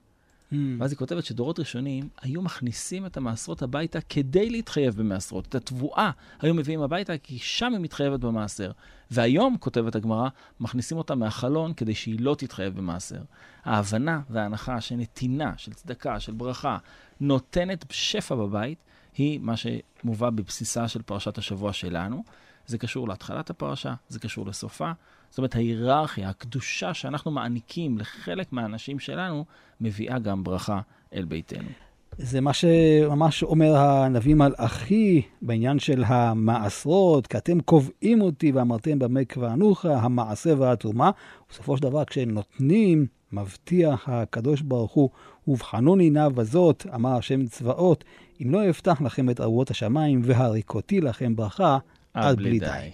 Mm. 0.51 0.55
ואז 0.79 0.91
היא 0.91 0.97
כותבת 0.97 1.25
שדורות 1.25 1.59
ראשונים 1.59 2.09
היו 2.21 2.41
מכניסים 2.41 3.05
את 3.05 3.17
המעשרות 3.17 3.62
הביתה 3.62 4.01
כדי 4.01 4.49
להתחייב 4.49 4.95
במעשרות. 4.95 5.47
את 5.47 5.55
התבואה 5.55 6.12
היו 6.39 6.53
מביאים 6.53 6.81
הביתה 6.81 7.17
כי 7.17 7.39
שם 7.39 7.73
היא 7.73 7.79
מתחייבת 7.81 8.19
במעשר. 8.19 8.71
והיום, 9.12 9.57
כותבת 9.59 9.95
הגמרא, 9.95 10.29
מכניסים 10.59 10.97
אותה 10.97 11.15
מהחלון 11.15 11.73
כדי 11.73 11.95
שהיא 11.95 12.19
לא 12.19 12.35
תתחייב 12.35 12.77
במעשר. 12.77 13.21
ההבנה 13.63 14.21
וההנחה 14.29 14.81
שנתינה, 14.81 15.53
של 15.57 15.73
צדקה, 15.73 16.19
של 16.19 16.33
ברכה, 16.33 16.77
נותנת 17.19 17.85
שפע 17.89 18.35
בבית, 18.35 18.83
היא 19.17 19.39
מה 19.39 19.53
שמובא 19.57 20.29
בבסיסה 20.29 20.88
של 20.88 21.01
פרשת 21.01 21.38
השבוע 21.38 21.73
שלנו. 21.73 22.23
זה 22.65 22.77
קשור 22.77 23.07
להתחלת 23.07 23.49
הפרשה, 23.49 23.93
זה 24.07 24.19
קשור 24.19 24.47
לסופה. 24.47 24.91
זאת 25.29 25.37
אומרת, 25.37 25.55
ההיררכיה, 25.55 26.29
הקדושה 26.29 26.93
שאנחנו 26.93 27.31
מעניקים 27.31 27.97
לחלק 27.97 28.53
מהאנשים 28.53 28.99
שלנו, 28.99 29.45
מביאה 29.81 30.19
גם 30.19 30.43
ברכה 30.43 30.79
אל 31.13 31.25
ביתנו. 31.25 31.69
זה 32.17 32.41
מה 32.41 32.53
שממש 32.53 33.43
אומר 33.43 33.75
הנביא 33.77 34.35
מלאכי 34.35 35.21
בעניין 35.41 35.79
של 35.79 36.03
המעשרות, 36.07 37.27
כי 37.27 37.37
אתם 37.37 37.59
קובעים 37.59 38.21
אותי 38.21 38.51
ואמרתם 38.51 38.99
במה 38.99 39.25
קבענוך, 39.25 39.85
המעשה 39.85 40.53
והתרומה. 40.57 41.11
בסופו 41.49 41.77
של 41.77 41.83
דבר, 41.83 42.05
כשנותנים, 42.05 43.05
מבטיח 43.31 44.09
הקדוש 44.09 44.61
ברוך 44.61 44.91
הוא, 44.91 45.09
ובחנוני 45.47 46.09
נא 46.09 46.29
בזאת, 46.29 46.85
אמר 46.95 47.15
השם 47.15 47.45
צבאות, 47.45 48.03
אם 48.41 48.51
לא 48.51 48.69
אפתח 48.69 49.01
לכם 49.01 49.29
את 49.29 49.41
ארובות 49.41 49.71
השמיים 49.71 50.21
והריקותי 50.23 51.01
לכם 51.01 51.35
ברכה, 51.35 51.77
עד 52.13 52.37
בלי 52.37 52.59
די. 52.59 52.89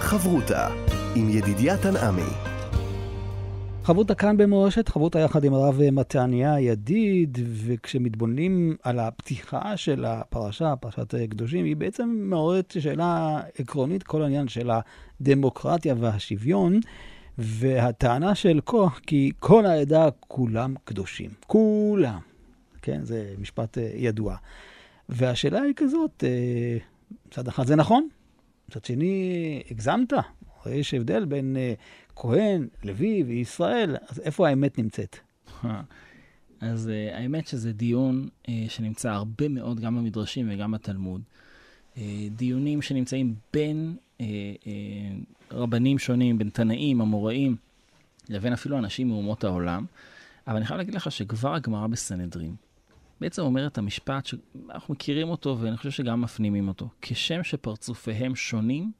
חברותה 0.00 0.68
עם 1.14 1.28
ידידיה 1.28 1.76
תנעמי 1.76 2.30
חברותה 3.84 4.14
כאן 4.14 4.36
במורשת, 4.36 4.88
חברותה 4.88 5.18
יחד 5.18 5.44
עם 5.44 5.54
הרב 5.54 5.80
מתניה 5.92 6.60
ידיד, 6.60 7.38
וכשמתבוננים 7.66 8.76
על 8.82 8.98
הפתיחה 8.98 9.76
של 9.76 10.04
הפרשה, 10.04 10.76
פרשת 10.76 11.14
קדושים, 11.30 11.64
היא 11.64 11.76
בעצם 11.76 12.08
מעוררת 12.22 12.76
שאלה 12.78 13.40
עקרונית, 13.58 14.02
כל 14.02 14.22
העניין 14.22 14.48
של 14.48 14.70
הדמוקרטיה 15.20 15.94
והשוויון, 15.98 16.80
והטענה 17.38 18.34
של 18.34 18.60
כוח, 18.64 19.00
כי 19.06 19.32
כל 19.38 19.66
העדה 19.66 20.08
כולם 20.20 20.74
קדושים. 20.84 21.30
כולם. 21.46 22.18
כן, 22.82 23.04
זה 23.04 23.34
משפט 23.38 23.78
אה, 23.78 23.90
ידוע. 23.94 24.36
והשאלה 25.08 25.60
היא 25.60 25.74
כזאת, 25.76 26.24
אה, 26.26 26.78
מצד 27.28 27.48
אחד 27.48 27.66
זה 27.66 27.76
נכון, 27.76 28.08
מצד 28.70 28.84
שני, 28.84 29.62
הגזמת. 29.70 30.12
יש 30.66 30.94
הבדל 30.94 31.24
בין 31.24 31.56
uh, 31.56 32.16
כהן, 32.16 32.68
לוי 32.84 33.22
וישראל, 33.22 33.96
אז 34.08 34.20
איפה 34.20 34.48
האמת 34.48 34.78
נמצאת? 34.78 35.16
אז 36.60 36.90
uh, 36.90 37.16
האמת 37.16 37.46
שזה 37.46 37.72
דיון 37.72 38.28
uh, 38.42 38.50
שנמצא 38.68 39.10
הרבה 39.10 39.48
מאוד 39.48 39.80
גם 39.80 39.96
במדרשים 39.96 40.48
וגם 40.52 40.70
בתלמוד. 40.70 41.22
Uh, 41.94 41.98
דיונים 42.30 42.82
שנמצאים 42.82 43.34
בין 43.52 43.96
uh, 43.96 44.20
uh, 44.20 44.24
רבנים 45.50 45.98
שונים, 45.98 46.38
בין 46.38 46.50
תנאים, 46.50 47.00
אמוראים, 47.00 47.56
לבין 48.28 48.52
אפילו 48.52 48.78
אנשים 48.78 49.08
מאומות 49.08 49.44
העולם. 49.44 49.84
אבל 50.46 50.56
אני 50.56 50.66
חייב 50.66 50.78
להגיד 50.78 50.94
לך 50.94 51.12
שכבר 51.12 51.54
הגמרא 51.54 51.86
בסנהדרין 51.86 52.54
בעצם 53.20 53.42
אומרת 53.42 53.78
המשפט 53.78 54.26
שאנחנו 54.26 54.94
מכירים 54.94 55.28
אותו 55.28 55.56
ואני 55.60 55.76
חושב 55.76 55.90
שגם 55.90 56.20
מפנימים 56.20 56.68
אותו. 56.68 56.88
כשם 57.02 57.42
שפרצופיהם 57.42 58.36
שונים, 58.36 58.92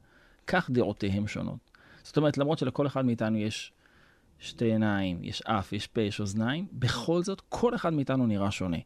כך 0.47 0.71
דעותיהם 0.71 1.27
שונות. 1.27 1.71
זאת 2.03 2.17
אומרת, 2.17 2.39
למרות 2.39 2.59
שלכל 2.59 2.87
אחד 2.87 3.05
מאיתנו 3.05 3.39
יש 3.39 3.73
שתי 4.39 4.65
עיניים, 4.65 5.19
יש 5.25 5.43
אף, 5.43 5.73
יש 5.73 5.87
פה, 5.87 6.01
יש 6.01 6.21
אוזניים, 6.21 6.67
בכל 6.73 7.23
זאת, 7.23 7.43
כל 7.49 7.75
אחד 7.75 7.93
מאיתנו 7.93 8.27
נראה 8.27 8.51
שונה. 8.51 8.77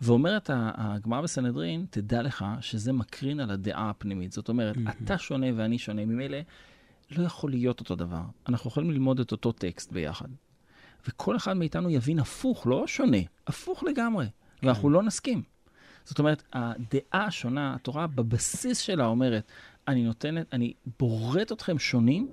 ואומרת 0.00 0.50
הגמרא 0.54 1.20
בסנהדרין, 1.20 1.86
תדע 1.90 2.22
לך 2.22 2.44
שזה 2.60 2.92
מקרין 2.92 3.40
על 3.40 3.50
הדעה 3.50 3.90
הפנימית. 3.90 4.32
זאת 4.32 4.48
אומרת, 4.48 4.76
mm-hmm. 4.76 5.04
אתה 5.04 5.18
שונה 5.18 5.46
ואני 5.56 5.78
שונה, 5.78 6.04
ממילא 6.04 6.38
לא 7.10 7.24
יכול 7.26 7.50
להיות 7.50 7.80
אותו 7.80 7.96
דבר. 7.96 8.22
אנחנו 8.48 8.70
יכולים 8.70 8.90
ללמוד 8.90 9.20
את 9.20 9.32
אותו 9.32 9.52
טקסט 9.52 9.92
ביחד. 9.92 10.28
וכל 11.08 11.36
אחד 11.36 11.56
מאיתנו 11.56 11.90
יבין 11.90 12.18
הפוך, 12.18 12.66
לא 12.66 12.86
שונה, 12.86 13.18
הפוך 13.46 13.84
לגמרי. 13.84 14.26
כן. 14.60 14.66
ואנחנו 14.66 14.90
לא 14.90 15.02
נסכים. 15.02 15.42
זאת 16.04 16.18
אומרת, 16.18 16.42
הדעה 16.52 17.24
השונה, 17.24 17.74
התורה 17.74 18.06
בבסיס 18.06 18.78
שלה 18.78 19.06
אומרת, 19.06 19.52
אני 19.88 20.02
נותנת, 20.02 20.46
אני 20.52 20.72
בורט 20.98 21.52
אתכם 21.52 21.78
שונים, 21.78 22.28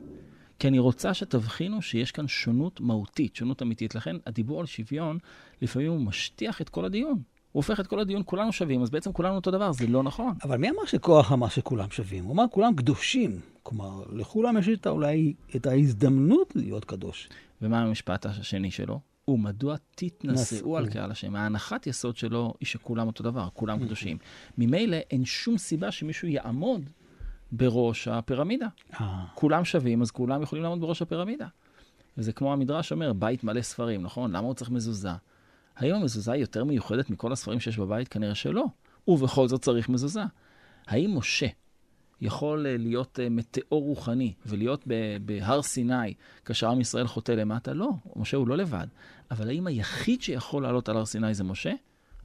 כי 0.60 0.68
אני 0.68 0.80
רוצה 0.80 1.14
שתבחינו 1.14 1.82
שיש 1.82 2.12
כאן 2.12 2.28
שונות 2.28 2.82
מהותית, 2.82 3.36
שונות 3.36 3.62
אמיתית. 3.62 3.96
לכן 3.96 4.16
הדיבור 4.26 4.60
על 4.60 4.66
שוויון, 4.66 5.18
לפעמים 5.62 5.92
הוא 5.92 6.02
משטיח 6.02 6.62
את 6.62 6.70
כל 6.70 6.86
הדיון. 6.86 7.12
הוא 7.12 7.60
הופך 7.60 7.80
את 7.80 7.88
כל 7.88 8.00
הדיון, 8.00 8.22
כולנו 8.26 8.52
שווים, 8.52 8.82
אז 8.82 8.90
בעצם 8.90 9.12
כולנו 9.14 9.36
אותו 9.36 9.52
דבר, 9.52 9.72
זה 9.72 9.88
לא 9.88 10.04
נכון. 10.04 10.34
אבל 10.44 10.58
מי 10.58 10.70
אמר 10.70 10.86
שכוח 10.86 11.32
אמר 11.32 11.48
שכולם 11.48 11.92
שווים? 11.92 12.24
הוא 12.24 12.34
אמר 12.34 12.46
כולם 12.52 12.76
קדושים. 12.76 13.40
כלומר, 13.64 14.04
לכולם 14.12 14.58
יש 14.58 14.70
את, 14.70 14.88
אולי 14.88 15.34
את 15.56 15.66
ההזדמנות 15.68 16.56
להיות 16.56 16.86
קדוש. 16.86 17.30
ומה 17.62 17.82
המשפט 17.82 18.26
השני 18.26 18.72
שלו? 18.72 19.00
ומדוע 19.28 19.76
תתנשאו 19.96 20.78
על 20.78 20.90
קהל 20.90 21.12
השם? 21.12 21.36
ההנחת 21.36 21.88
יסוד 21.88 22.18
שלו 22.18 22.54
היא 22.60 22.68
שכולם 22.68 23.08
אותו 23.08 23.24
דבר, 23.24 23.48
כולם 23.54 23.86
קדושים. 23.86 24.18
ממילא 24.58 24.98
אין 25.12 25.26
שום 25.26 25.58
סיבה 25.58 25.92
שמישהו 25.92 26.28
יעמוד 26.28 26.90
בראש 27.52 28.08
הפירמידה. 28.08 28.68
אה. 29.02 29.26
כולם 29.34 29.66
שווים, 29.66 30.02
אז 30.02 30.12
כולם 30.12 30.42
יכולים 30.42 30.64
לעמוד 30.64 30.82
בראש 30.82 31.02
הפירמידה. 31.02 31.48
וזה 32.18 32.34
כמו 32.34 32.54
המדרש 32.54 32.92
אומר, 32.92 33.14
בית 33.14 33.44
מלא 33.44 33.62
ספרים, 33.62 34.04
נכון? 34.04 34.32
למה 34.32 34.48
הוא 34.48 34.54
צריך 34.54 34.72
מזוזה? 34.72 35.12
האם 35.76 35.96
המזוזה 35.96 36.32
היא 36.32 36.42
יותר 36.42 36.64
מיוחדת 36.64 37.10
מכל 37.10 37.32
הספרים 37.32 37.60
שיש 37.60 37.78
בבית? 37.78 38.08
כנראה 38.08 38.36
שלא. 38.36 38.66
ובכל 39.08 39.48
זאת 39.48 39.62
צריך 39.62 39.90
מזוזה. 39.90 40.24
האם 40.88 41.18
משה 41.18 41.48
יכול 42.22 42.68
אה, 42.68 42.78
להיות 42.78 43.20
אה, 43.20 43.30
מטאור 43.30 43.84
רוחני 43.84 44.34
ולהיות 44.46 44.86
בהר 45.26 45.62
סיני 45.62 46.14
כאשר 46.46 46.70
עם 46.70 46.82
ישראל 46.82 47.08
חוטא 47.08 47.32
למטה? 47.32 47.74
לא, 47.74 47.90
משה 48.16 48.38
הוא 48.38 48.48
לא 48.48 48.58
לבד. 48.58 48.88
אבל 49.32 49.50
האם 49.50 49.68
היחיד 49.68 50.22
שיכול 50.22 50.64
לעלות 50.64 50.90
על 50.90 50.98
הר 50.98 51.06
סיני 51.06 51.34
זה 51.34 51.44
משה? 51.44 51.72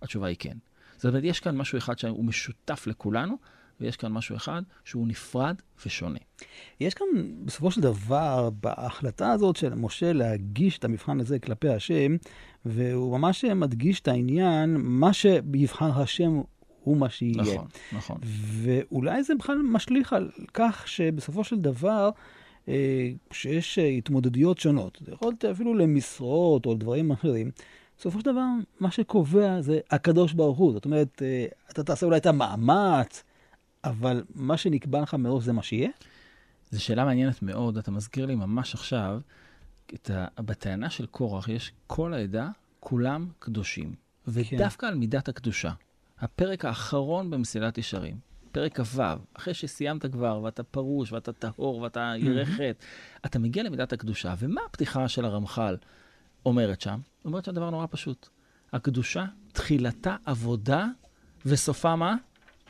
התשובה 0.02 0.26
היא 0.26 0.36
כן. 0.38 0.56
זאת 0.96 1.04
אומרת, 1.04 1.24
יש 1.24 1.40
כאן 1.40 1.56
משהו 1.56 1.78
אחד 1.78 1.98
שהוא 1.98 2.24
משותף 2.24 2.86
לכולנו, 2.86 3.36
ויש 3.80 3.96
כאן 3.96 4.12
משהו 4.12 4.36
אחד 4.36 4.62
שהוא 4.84 5.08
נפרד 5.08 5.54
ושונה. 5.86 6.18
יש 6.80 6.94
כאן 6.94 7.06
בסופו 7.44 7.70
של 7.70 7.80
דבר, 7.80 8.50
בהחלטה 8.50 9.32
הזאת 9.32 9.56
של 9.56 9.74
משה 9.74 10.12
להגיש 10.12 10.78
את 10.78 10.84
המבחן 10.84 11.20
הזה 11.20 11.38
כלפי 11.38 11.68
השם, 11.68 12.16
והוא 12.64 13.18
ממש 13.18 13.44
מדגיש 13.44 14.00
את 14.00 14.08
העניין, 14.08 14.76
מה 14.80 15.12
שיבחר 15.12 16.00
השם 16.00 16.40
הוא 16.84 16.96
מה 16.96 17.10
שיהיה. 17.10 17.42
נכון, 17.42 17.66
נכון. 17.92 18.18
ואולי 18.62 19.22
זה 19.22 19.34
בכלל 19.34 19.58
משליך 19.58 20.12
על 20.12 20.30
כך 20.54 20.88
שבסופו 20.88 21.44
של 21.44 21.60
דבר, 21.60 22.10
אה, 22.68 23.10
כשיש 23.30 23.78
התמודדויות 23.78 24.58
שונות, 24.58 24.98
זה 25.06 25.12
יכול 25.12 25.28
להיות 25.28 25.44
אפילו 25.44 25.74
למשרות 25.74 26.66
או 26.66 26.74
לדברים 26.74 27.10
אחרים, 27.10 27.50
בסופו 27.98 28.20
של 28.20 28.24
דבר, 28.24 28.46
מה 28.80 28.90
שקובע 28.90 29.60
זה 29.60 29.80
הקדוש 29.90 30.32
ברוך 30.32 30.58
הוא. 30.58 30.72
זאת 30.72 30.84
אומרת, 30.84 31.22
אה, 31.22 31.46
אתה 31.70 31.84
תעשה 31.84 32.06
אולי 32.06 32.16
את 32.16 32.26
המאמץ, 32.26 33.22
אבל 33.84 34.24
מה 34.34 34.56
שנקבע 34.56 35.00
לך 35.00 35.14
מראש 35.14 35.44
זה 35.44 35.52
מה 35.52 35.62
שיהיה? 35.62 35.90
זו 36.70 36.84
שאלה 36.84 37.04
מעניינת 37.04 37.42
מאוד. 37.42 37.78
אתה 37.78 37.90
מזכיר 37.90 38.26
לי 38.26 38.34
ממש 38.34 38.74
עכשיו, 38.74 39.20
ה... 40.10 40.42
בטענה 40.42 40.90
של 40.90 41.06
קורח 41.06 41.48
יש 41.48 41.72
כל 41.86 42.14
העדה, 42.14 42.48
כולם 42.80 43.28
קדושים. 43.38 43.94
ודווקא 44.28 44.86
כן. 44.86 44.86
על 44.86 44.94
מידת 44.94 45.28
הקדושה. 45.28 45.72
הפרק 46.22 46.64
האחרון 46.64 47.30
במסילת 47.30 47.78
ישרים, 47.78 48.16
פרק 48.52 48.80
כ"ו, 48.80 49.02
אחרי 49.34 49.54
שסיימת 49.54 50.06
כבר, 50.06 50.40
ואתה 50.42 50.62
פרוש, 50.62 51.12
ואתה 51.12 51.32
טהור, 51.32 51.80
ואתה 51.80 52.12
ירחת, 52.18 52.84
אתה 53.26 53.38
מגיע 53.38 53.62
למידת 53.62 53.92
הקדושה. 53.92 54.34
ומה 54.38 54.60
הפתיחה 54.68 55.08
של 55.08 55.24
הרמח"ל 55.24 55.76
אומרת 56.46 56.80
שם? 56.80 57.00
אומרת 57.24 57.44
שהדבר 57.44 57.70
נורא 57.70 57.86
פשוט. 57.90 58.28
הקדושה, 58.72 59.24
תחילתה 59.52 60.16
עבודה, 60.24 60.86
וסופה 61.46 61.96
מה? 61.96 62.16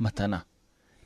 מתנה. 0.01 0.38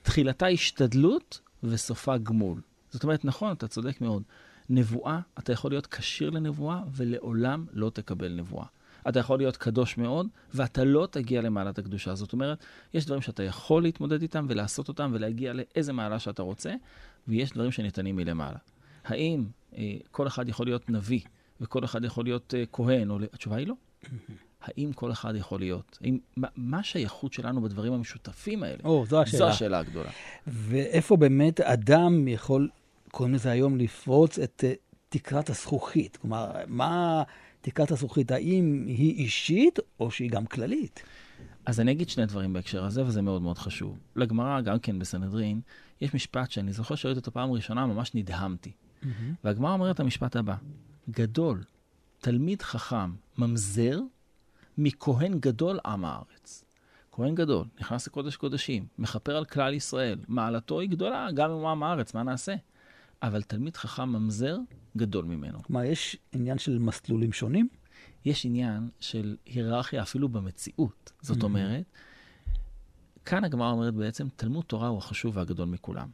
תחילתה 0.02 0.46
השתדלות 0.46 1.40
וסופה 1.62 2.18
גמול. 2.18 2.60
זאת 2.90 3.02
אומרת, 3.02 3.24
נכון, 3.24 3.52
אתה 3.52 3.68
צודק 3.68 4.00
מאוד. 4.00 4.22
נבואה, 4.68 5.20
אתה 5.38 5.52
יכול 5.52 5.70
להיות 5.70 5.86
כשיר 5.86 6.30
לנבואה 6.30 6.80
ולעולם 6.92 7.66
לא 7.72 7.90
תקבל 7.90 8.32
נבואה. 8.32 8.66
אתה 9.08 9.18
יכול 9.20 9.38
להיות 9.38 9.56
קדוש 9.56 9.98
מאוד, 9.98 10.28
ואתה 10.54 10.84
לא 10.84 11.08
תגיע 11.10 11.42
למעלת 11.42 11.78
הקדושה. 11.78 12.14
זאת 12.14 12.32
אומרת, 12.32 12.64
יש 12.94 13.06
דברים 13.06 13.22
שאתה 13.22 13.42
יכול 13.42 13.82
להתמודד 13.82 14.22
איתם 14.22 14.46
ולעשות 14.48 14.88
אותם 14.88 15.10
ולהגיע 15.14 15.52
לאיזה 15.52 15.92
מעלה 15.92 16.18
שאתה 16.18 16.42
רוצה, 16.42 16.74
ויש 17.28 17.52
דברים 17.52 17.72
שניתנים 17.72 18.16
מלמעלה. 18.16 18.58
האם 19.04 19.44
אה, 19.76 19.96
כל 20.10 20.26
אחד 20.26 20.48
יכול 20.48 20.66
להיות 20.66 20.90
נביא 20.90 21.20
וכל 21.60 21.84
אחד 21.84 22.04
יכול 22.04 22.24
להיות 22.24 22.54
אה, 22.56 22.64
כהן? 22.72 23.10
או... 23.10 23.18
התשובה 23.32 23.56
היא 23.56 23.66
לא. 23.66 23.74
האם 24.62 24.92
כל 24.92 25.12
אחד 25.12 25.36
יכול 25.36 25.60
להיות? 25.60 25.98
האם, 26.02 26.18
מה, 26.36 26.48
מה 26.56 26.78
השייכות 26.78 27.32
שלנו 27.32 27.60
בדברים 27.60 27.92
המשותפים 27.92 28.62
האלה? 28.62 28.78
או, 28.84 29.04
זו 29.06 29.22
השאלה. 29.22 29.38
זו 29.38 29.48
השאלה 29.48 29.78
הגדולה. 29.78 30.10
ואיפה 30.46 31.16
באמת 31.16 31.60
אדם 31.60 32.28
יכול, 32.28 32.68
קוראים 33.10 33.34
לזה 33.34 33.50
היום, 33.50 33.78
לפרוץ 33.78 34.38
את 34.38 34.64
uh, 34.66 34.96
תקרת 35.08 35.50
הזכוכית? 35.50 36.16
כלומר, 36.16 36.50
מה 36.66 37.22
תקרת 37.66 37.90
הזכוכית? 37.90 38.30
האם 38.30 38.84
היא 38.86 39.14
אישית 39.14 39.78
או 40.00 40.10
שהיא 40.10 40.30
גם 40.30 40.46
כללית? 40.46 41.02
אז 41.66 41.80
אני 41.80 41.92
אגיד 41.92 42.08
שני 42.08 42.26
דברים 42.26 42.52
בהקשר 42.52 42.84
הזה, 42.84 43.04
וזה 43.04 43.22
מאוד 43.22 43.42
מאוד 43.42 43.58
חשוב. 43.58 43.98
לגמרא, 44.16 44.60
גם 44.60 44.78
כן 44.78 44.98
בסנהדרין, 44.98 45.60
יש 46.00 46.14
משפט 46.14 46.50
שאני 46.50 46.72
זוכר 46.72 46.94
שראיתי 46.94 47.18
אותו 47.18 47.32
פעם 47.32 47.52
ראשונה, 47.52 47.86
ממש 47.86 48.14
נדהמתי. 48.14 48.70
Mm-hmm. 48.70 49.06
והגמרא 49.44 49.72
אומרת 49.72 49.94
את 49.94 50.00
המשפט 50.00 50.36
הבא: 50.36 50.54
גדול, 51.10 51.64
תלמיד 52.18 52.62
חכם, 52.62 53.12
ממזר, 53.38 54.00
מכהן 54.78 55.40
גדול 55.40 55.78
עם 55.86 56.04
הארץ. 56.04 56.64
כהן 57.12 57.34
גדול, 57.34 57.64
נכנס 57.80 58.06
לקודש 58.06 58.36
קודשים, 58.36 58.86
מכפר 58.98 59.36
על 59.36 59.44
כלל 59.44 59.74
ישראל, 59.74 60.18
מעלתו 60.28 60.80
היא 60.80 60.88
גדולה, 60.88 61.28
גם 61.34 61.50
אם 61.50 61.56
הוא 61.56 61.68
עם 61.68 61.82
הארץ, 61.82 62.14
מה 62.14 62.22
נעשה? 62.22 62.54
אבל 63.22 63.42
תלמיד 63.42 63.76
חכם 63.76 64.08
ממזר 64.08 64.56
גדול 64.96 65.24
ממנו. 65.24 65.62
כלומר, 65.62 65.84
יש 65.84 66.16
עניין 66.32 66.58
של 66.58 66.78
מסלולים 66.78 67.32
שונים? 67.32 67.68
יש 68.24 68.46
עניין 68.46 68.88
של 69.00 69.36
היררכיה 69.46 70.02
אפילו 70.02 70.28
במציאות. 70.28 71.12
זאת 71.22 71.38
mm-hmm. 71.38 71.44
אומרת, 71.44 71.84
כאן 73.24 73.44
הגמרא 73.44 73.70
אומרת 73.70 73.94
בעצם, 73.94 74.28
תלמוד 74.36 74.64
תורה 74.64 74.88
הוא 74.88 74.98
החשוב 74.98 75.36
והגדול 75.36 75.68
מכולם. 75.68 76.08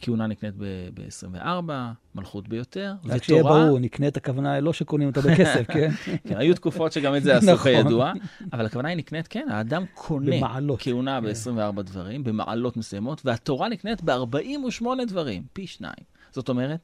כהונה 0.00 0.26
נקנית 0.26 0.54
ב-24, 0.94 1.70
מלכות 2.14 2.48
ביותר, 2.48 2.94
ותורה... 3.00 3.16
רק 3.16 3.22
שיהיה 3.22 3.42
ברור, 3.42 3.78
נקנית 3.78 4.16
הכוונה 4.16 4.60
לא 4.60 4.72
שקונים 4.72 5.08
אותה 5.08 5.20
בכסף, 5.20 5.66
כן? 5.74 5.90
כן, 6.28 6.36
היו 6.36 6.54
תקופות 6.54 6.92
שגם 6.92 7.16
את 7.16 7.22
זה 7.22 7.36
עשו 7.36 7.52
נכון. 7.52 7.72
כידוע, 7.72 8.12
אבל 8.52 8.66
הכוונה 8.66 8.88
היא 8.88 8.96
נקנית, 8.96 9.28
כן, 9.28 9.46
האדם 9.50 9.84
קונה 9.94 10.36
כהונה 10.78 11.20
כן. 11.20 11.26
ב-24 11.26 11.82
דברים, 11.82 12.24
במעלות 12.24 12.76
מסוימות, 12.76 13.22
והתורה 13.24 13.68
נקנית 13.68 14.02
ב-48 14.02 14.84
דברים, 15.06 15.42
פי 15.52 15.66
שניים. 15.66 16.04
זאת 16.32 16.48
אומרת, 16.48 16.80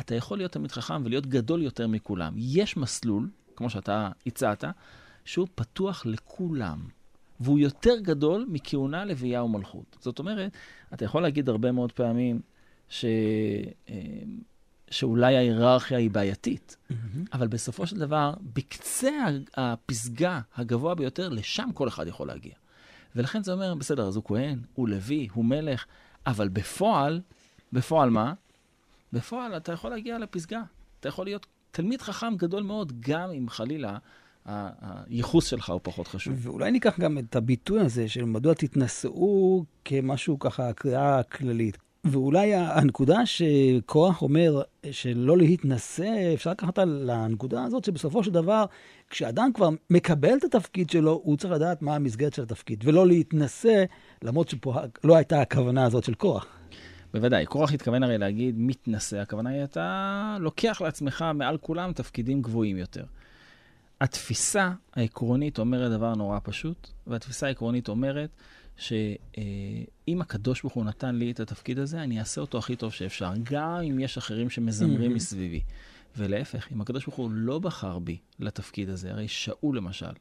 אתה 0.00 0.14
יכול 0.14 0.38
להיות 0.38 0.52
תלמיד 0.52 0.72
חכם 0.72 1.02
ולהיות 1.04 1.26
גדול 1.26 1.62
יותר 1.62 1.86
מכולם. 1.86 2.32
יש 2.36 2.76
מסלול, 2.76 3.28
כמו 3.56 3.70
שאתה 3.70 4.10
הצעת, 4.26 4.64
שהוא 5.24 5.46
פתוח 5.54 6.06
לכולם. 6.06 6.78
והוא 7.40 7.58
יותר 7.58 7.98
גדול 8.02 8.46
מכהונה, 8.48 9.04
לוויה 9.04 9.44
ומלכות. 9.44 9.96
זאת 10.00 10.18
אומרת, 10.18 10.52
אתה 10.94 11.04
יכול 11.04 11.22
להגיד 11.22 11.48
הרבה 11.48 11.72
מאוד 11.72 11.92
פעמים 11.92 12.40
ש... 12.92 13.04
אה, 13.88 13.94
שאולי 14.90 15.36
ההיררכיה 15.36 15.98
היא 15.98 16.10
בעייתית, 16.10 16.76
mm-hmm. 16.76 16.94
אבל 17.32 17.48
בסופו 17.48 17.86
של 17.86 17.98
דבר, 17.98 18.34
בקצה 18.42 19.10
הפסגה 19.54 20.40
הגבוה 20.56 20.94
ביותר, 20.94 21.28
לשם 21.28 21.68
כל 21.74 21.88
אחד 21.88 22.06
יכול 22.06 22.26
להגיע. 22.26 22.52
ולכן 23.16 23.42
זה 23.42 23.52
אומר, 23.52 23.74
בסדר, 23.74 24.06
אז 24.08 24.16
הוא 24.16 24.24
כהן, 24.24 24.58
הוא 24.74 24.88
לוי, 24.88 25.28
הוא 25.32 25.44
מלך, 25.44 25.84
אבל 26.26 26.48
בפועל, 26.48 27.20
בפועל 27.72 28.10
מה? 28.10 28.32
בפועל 29.12 29.56
אתה 29.56 29.72
יכול 29.72 29.90
להגיע 29.90 30.18
לפסגה. 30.18 30.62
אתה 31.00 31.08
יכול 31.08 31.26
להיות 31.26 31.46
תלמיד 31.70 32.02
חכם 32.02 32.36
גדול 32.36 32.62
מאוד, 32.62 32.92
גם 33.00 33.30
אם 33.30 33.48
חלילה 33.48 33.98
הייחוס 34.46 35.46
שלך 35.46 35.70
הוא 35.70 35.80
פחות 35.82 36.08
חשוב. 36.08 36.34
ואולי 36.46 36.70
ניקח 36.70 37.00
גם 37.00 37.18
את 37.18 37.36
הביטוי 37.36 37.80
הזה 37.80 38.08
של 38.08 38.24
מדוע 38.24 38.54
תתנשאו 38.54 39.64
כמשהו 39.84 40.38
ככה, 40.38 40.72
קריאה 40.72 41.22
כללית. 41.22 41.78
ואולי 42.04 42.54
הנקודה 42.54 43.26
שקורח 43.26 44.22
אומר 44.22 44.62
שלא 44.90 45.38
להתנשא, 45.38 46.34
אפשר 46.34 46.50
לקחת 46.50 46.78
על 46.78 47.10
הנקודה 47.12 47.64
הזאת 47.64 47.84
שבסופו 47.84 48.24
של 48.24 48.30
דבר, 48.30 48.64
כשאדם 49.10 49.50
כבר 49.54 49.68
מקבל 49.90 50.36
את 50.36 50.44
התפקיד 50.44 50.90
שלו, 50.90 51.20
הוא 51.24 51.36
צריך 51.36 51.52
לדעת 51.52 51.82
מה 51.82 51.94
המסגרת 51.94 52.34
של 52.34 52.42
התפקיד, 52.42 52.84
ולא 52.86 53.06
להתנשא, 53.06 53.84
למרות 54.22 54.48
שפה 54.48 54.74
לא 55.04 55.16
הייתה 55.16 55.40
הכוונה 55.40 55.84
הזאת 55.84 56.04
של 56.04 56.14
קורח. 56.14 56.46
בוודאי, 57.14 57.46
קורח 57.46 57.72
התכוון 57.72 58.02
הרי 58.02 58.18
להגיד 58.18 58.54
מתנשא, 58.58 59.16
הכוונה 59.16 59.50
היא 59.50 59.64
אתה 59.64 60.36
לוקח 60.40 60.80
לעצמך 60.80 61.24
מעל 61.34 61.58
כולם 61.58 61.92
תפקידים 61.92 62.42
גבוהים 62.42 62.76
יותר. 62.76 63.04
התפיסה 64.00 64.70
העקרונית 64.94 65.58
אומרת 65.58 65.90
דבר 65.90 66.14
נורא 66.14 66.38
פשוט, 66.42 66.88
והתפיסה 67.06 67.46
העקרונית 67.46 67.88
אומרת 67.88 68.30
שאם 68.76 70.20
הקדוש 70.20 70.62
ברוך 70.62 70.74
הוא 70.74 70.84
נתן 70.84 71.14
לי 71.14 71.30
את 71.30 71.40
התפקיד 71.40 71.78
הזה, 71.78 72.02
אני 72.02 72.20
אעשה 72.20 72.40
אותו 72.40 72.58
הכי 72.58 72.76
טוב 72.76 72.92
שאפשר, 72.92 73.32
גם 73.42 73.80
אם 73.90 74.00
יש 74.00 74.18
אחרים 74.18 74.50
שמזמרים 74.50 75.14
מסביבי. 75.14 75.60
ולהפך, 76.16 76.72
אם 76.72 76.80
הקדוש 76.80 77.04
ברוך 77.04 77.16
הוא 77.16 77.30
לא 77.32 77.58
בחר 77.58 77.98
בי 77.98 78.18
לתפקיד 78.38 78.88
הזה, 78.88 79.10
הרי 79.10 79.28
שאול 79.28 79.76
למשל, 79.76 80.12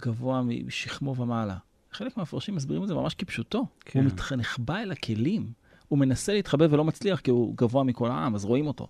גבוה 0.00 0.42
משכמו 0.42 1.16
ומעלה. 1.16 1.56
חלק 1.92 2.16
מהמפרשים 2.16 2.54
מסבירים 2.54 2.82
את 2.82 2.88
זה 2.88 2.94
ממש 2.94 3.14
כפשוטו. 3.14 3.66
כן. 3.80 4.04
הוא 4.04 4.36
נחבא 4.36 4.78
אל 4.78 4.92
הכלים, 4.92 5.52
הוא 5.88 5.98
מנסה 5.98 6.32
להתחבא 6.32 6.66
ולא 6.70 6.84
מצליח 6.84 7.20
כי 7.20 7.30
הוא 7.30 7.56
גבוה 7.56 7.84
מכל 7.84 8.10
העם, 8.10 8.34
אז 8.34 8.44
רואים 8.44 8.66
אותו. 8.66 8.88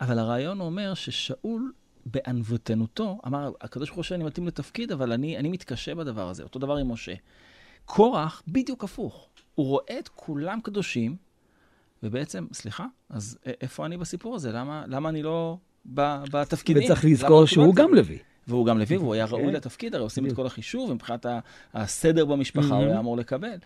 אבל 0.00 0.18
הרעיון 0.18 0.60
אומר 0.60 0.94
ששאול 0.94 1.72
בענוותנותו, 2.06 3.20
אמר, 3.26 3.52
הקדוש 3.60 3.88
ברוך 3.88 3.96
הוא 3.96 4.02
שאני 4.02 4.24
מתאים 4.24 4.46
לתפקיד, 4.46 4.92
אבל 4.92 5.12
אני, 5.12 5.38
אני 5.38 5.48
מתקשה 5.48 5.94
בדבר 5.94 6.28
הזה. 6.28 6.42
אותו 6.42 6.58
דבר 6.58 6.76
עם 6.76 6.92
משה. 6.92 7.14
קורח, 7.84 8.42
בדיוק 8.48 8.84
הפוך. 8.84 9.28
הוא 9.54 9.66
רואה 9.66 9.98
את 9.98 10.08
כולם 10.08 10.60
קדושים, 10.60 11.16
ובעצם, 12.02 12.46
סליחה, 12.52 12.86
אז 13.08 13.38
איפה 13.60 13.86
אני 13.86 13.96
בסיפור 13.96 14.34
הזה? 14.34 14.52
למה, 14.52 14.84
למה 14.86 15.08
אני 15.08 15.22
לא 15.22 15.56
בתפקידים? 15.84 16.84
וצריך 16.84 17.04
לזכור 17.04 17.46
שהוא 17.46 17.74
גם 17.74 17.94
לוי. 17.94 18.18
והוא 18.48 18.66
גם 18.66 18.78
לוי, 18.78 18.96
והוא 18.96 19.14
היה 19.14 19.24
ראוי 19.24 19.46
כן. 19.46 19.52
לתפקיד, 19.52 19.94
הרי 19.94 20.04
עושים 20.04 20.26
את 20.26 20.32
כל 20.32 20.46
החישוב, 20.46 20.92
מבחינת 20.92 21.26
הסדר 21.74 22.24
במשפחה 22.24 22.74
הוא 22.74 22.84
היה 22.84 22.98
אמור 22.98 23.16
לקבל. 23.16 23.56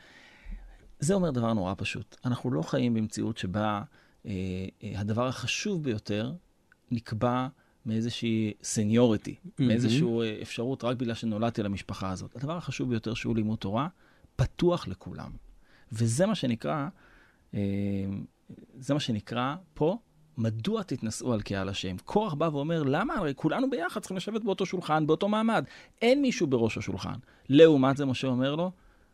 זה 1.01 1.15
אומר 1.15 1.31
דבר 1.31 1.53
נורא 1.53 1.75
פשוט. 1.77 2.17
אנחנו 2.25 2.51
לא 2.51 2.63
חיים 2.63 2.95
במציאות 2.95 3.39
שבה 3.39 3.83
אה, 4.27 4.33
אה, 4.83 4.93
הדבר 4.97 5.27
החשוב 5.27 5.83
ביותר 5.83 6.33
נקבע 6.91 7.47
מאיזושהי 7.87 8.53
סניוריטי, 8.63 9.35
mm-hmm. 9.35 9.63
מאיזושהי 9.63 10.21
אה, 10.21 10.39
אפשרות 10.43 10.85
רק 10.85 10.97
בגלל 10.97 11.15
שנולדתי 11.15 11.63
למשפחה 11.63 12.11
הזאת. 12.11 12.37
הדבר 12.37 12.57
החשוב 12.57 12.91
ביותר 12.91 13.15
שהוא 13.15 13.37
לימוד 13.37 13.59
תורה, 13.59 13.89
פתוח 14.37 14.89
לכולם. 14.89 15.31
וזה 15.93 16.27
מה 16.27 16.35
שנקרא, 16.35 16.89
אה, 17.55 17.61
זה 18.79 18.95
מה 18.95 19.01
שנקרא 19.01 19.57
פה, 19.75 19.99
מדוע 20.39 20.83
תתנשאו 20.83 21.33
על 21.33 21.43
קהל 21.43 21.69
השם? 21.69 21.97
קורח 22.05 22.35
בא 22.35 22.49
ואומר, 22.53 22.83
למה? 22.83 23.15
הרי 23.15 23.33
כולנו 23.37 23.71
ביחד 23.71 24.01
צריכים 24.01 24.17
לשבת 24.17 24.45
באותו 24.45 24.67
שולחן, 24.67 25.07
באותו 25.07 25.29
מעמד. 25.29 25.65
אין 26.03 26.23
מישהו 26.23 26.47
בראש 26.47 26.79
השולחן. 26.79 27.15
לעומת 27.49 27.97
זה, 27.97 28.05
משה 28.05 28.27
אומר 28.27 28.55
לו, 28.55 28.71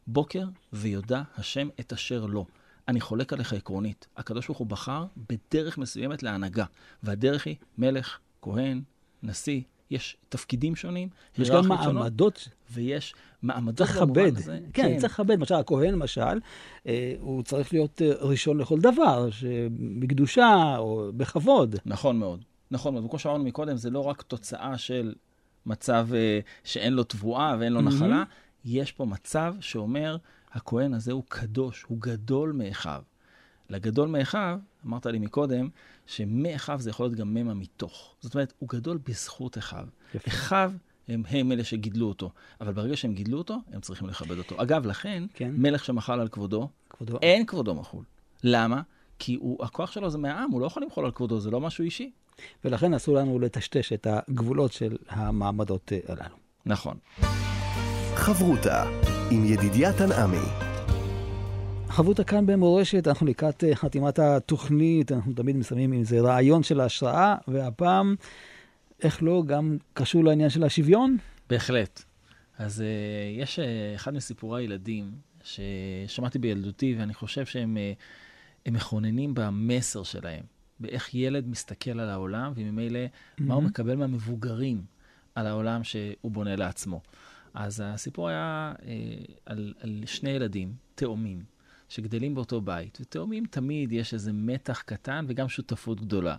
בוקר 0.07 0.45
ויודע 0.73 1.23
השם 1.37 1.69
את 1.81 1.93
אשר 1.93 2.27
לו. 2.27 2.47
אני 2.89 3.01
חולק 3.01 3.33
עליך 3.33 3.53
עקרונית. 3.53 4.09
הקדוש 4.17 4.47
ברוך 4.47 4.59
הוא 4.59 4.67
בחר 4.67 5.07
בדרך 5.17 5.79
מסוימת 5.79 6.23
להנהגה, 6.23 6.65
והדרך 7.03 7.47
היא 7.47 7.57
מלך, 7.79 8.19
כהן, 8.43 8.83
נשיא, 9.23 9.61
יש 9.91 10.17
תפקידים 10.29 10.77
שונים, 10.77 11.09
יש 11.39 11.51
גם 11.51 11.69
מעמדות. 11.69 12.37
שונות, 12.37 12.49
ויש 12.73 13.15
מעמדות 13.43 13.77
צריך 13.77 13.97
לכבד. 13.97 14.37
כן, 14.37 14.63
כן, 14.73 14.99
צריך 14.99 15.13
לכבד. 15.13 15.35
למשל, 15.39 15.55
הכהן, 15.55 15.93
למשל, 15.93 16.41
אה, 16.87 17.15
הוא 17.21 17.43
צריך 17.43 17.73
להיות 17.73 18.03
אה, 18.03 18.13
ראשון 18.21 18.59
לכל 18.59 18.81
דבר, 18.81 19.29
בקדושה 19.99 20.75
או 20.79 21.11
בכבוד. 21.17 21.77
נכון 21.87 22.19
מאוד. 22.19 22.45
נכון 22.71 22.95
מאוד. 22.95 23.05
וכמו 23.05 23.19
שאמרנו 23.19 23.45
מקודם, 23.45 23.77
זה 23.77 23.91
לא 23.91 24.05
רק 24.05 24.23
תוצאה 24.23 24.79
של 24.79 25.15
מצב 25.67 26.09
אה, 26.15 26.41
שאין 26.65 26.93
לו 26.93 27.05
תבואה 27.05 27.57
ואין 27.61 27.73
לו 27.73 27.81
נחלה, 27.81 28.25
יש 28.65 28.93
פה 28.93 29.05
מצב 29.05 29.55
שאומר, 29.61 30.17
הכהן 30.53 30.95
הזה 30.95 31.13
הוא 31.13 31.23
קדוש, 31.29 31.85
הוא 31.89 31.99
גדול 32.01 32.53
מאחיו. 32.53 33.03
לגדול 33.71 34.09
מאחיו, 34.09 34.59
אמרת 34.87 35.07
לי 35.07 35.19
מקודם, 35.19 35.69
שמאחיו 36.11 36.81
זה 36.81 36.91
יכול 36.91 37.07
להיות 37.07 37.19
גם 37.19 37.35
ממה 37.35 37.55
מתוך. 37.55 38.15
זאת 38.21 38.35
אומרת, 38.35 38.53
הוא 38.59 38.69
גדול 38.69 38.99
בזכות 39.09 39.59
אחיו. 39.59 39.87
אחיו 40.29 40.73
הם, 41.09 41.23
הם 41.29 41.53
אלה 41.53 41.65
שגידלו 41.65 42.09
אותו, 42.09 42.31
אבל 42.61 42.73
ברגע 42.73 42.97
שהם 42.97 43.15
גידלו 43.15 43.39
אותו, 43.39 43.57
הם 43.73 43.81
צריכים 43.81 44.09
לכבד 44.09 44.39
אותו. 44.39 44.63
אגב, 44.63 44.87
לכן, 44.87 45.25
כן. 45.35 45.51
מלך 45.55 45.85
שמחל 45.85 46.21
על 46.21 46.29
כבודו, 46.29 46.69
כבודו, 46.91 47.19
אין 47.23 47.47
כבודו 47.47 47.75
מחול. 47.75 48.05
למה? 48.45 48.83
כי 49.19 49.35
הוא, 49.35 49.65
הכוח 49.65 49.93
שלו 49.93 50.11
זה 50.11 50.19
מהעם, 50.19 50.51
הוא 50.51 50.61
לא 50.61 50.67
יכול 50.67 50.83
למחול 50.83 51.05
על 51.05 51.11
כבודו, 51.11 51.41
זה 51.41 51.51
לא 51.51 51.61
משהו 51.61 51.85
אישי. 51.85 52.11
ולכן 52.65 52.95
אסור 52.95 53.15
לנו 53.15 53.39
לטשטש 53.39 53.93
את 53.93 54.07
הגבולות 54.11 54.73
של 54.73 54.97
המעמדות 55.09 55.93
אה, 55.93 55.99
הללו. 56.09 56.37
נכון. 56.67 56.97
חברותה 58.15 58.85
עם 59.31 59.45
ידידיה 59.45 59.93
תנעמי. 59.93 60.70
חברותה 61.91 62.25
כאן 62.25 62.47
במורשת, 62.47 63.09
אנחנו 63.09 63.27
לקראת 63.27 63.65
אה, 63.65 63.75
חתימת 63.75 64.19
התוכנית, 64.19 65.13
אנחנו 65.13 65.33
תמיד 65.33 65.57
מסיימים 65.57 65.93
עם 65.93 66.05
זה 66.05 66.21
רעיון 66.21 66.63
של 66.63 66.81
ההשראה, 66.81 67.37
והפעם, 67.49 68.15
איך 69.03 69.23
לא, 69.23 69.43
גם 69.47 69.77
קשור 69.93 70.25
לעניין 70.25 70.51
של 70.51 70.65
השוויון? 70.65 71.17
בהחלט. 71.49 72.03
אז 72.59 72.81
uh, 72.81 73.41
יש 73.41 73.59
uh, 73.59 73.63
אחד 73.97 74.15
מסיפורי 74.15 74.63
הילדים 74.63 75.13
ששמעתי 75.43 76.39
בילדותי, 76.39 76.97
ואני 76.99 77.15
חושב 77.15 77.47
שהם 77.47 77.77
uh, 78.67 78.71
מכוננים 78.71 79.35
במסר 79.35 80.03
שלהם, 80.03 80.45
באיך 80.81 81.15
ילד 81.15 81.49
מסתכל 81.49 82.01
על 82.01 82.11
העולם, 82.11 82.53
וממילא 82.57 82.99
mm-hmm. 83.07 83.43
מה 83.43 83.55
הוא 83.55 83.63
מקבל 83.63 83.97
מהמבוגרים 83.97 84.83
על 85.35 85.47
העולם 85.47 85.85
שהוא 85.85 86.31
בונה 86.31 86.57
לעצמו. 86.57 87.01
אז 87.55 87.83
הסיפור 87.85 88.29
היה 88.29 88.73
אה, 88.87 88.95
על, 89.47 89.75
על 89.81 90.03
שני 90.07 90.31
ילדים, 90.31 90.73
תאומים, 90.95 91.43
שגדלים 91.91 92.35
באותו 92.35 92.61
בית. 92.61 92.99
ותאומים 93.01 93.45
תמיד 93.47 93.93
יש 93.93 94.15
איזה 94.15 94.33
מתח 94.33 94.83
קטן 94.83 95.25
וגם 95.29 95.49
שותפות 95.49 96.01
גדולה. 96.01 96.37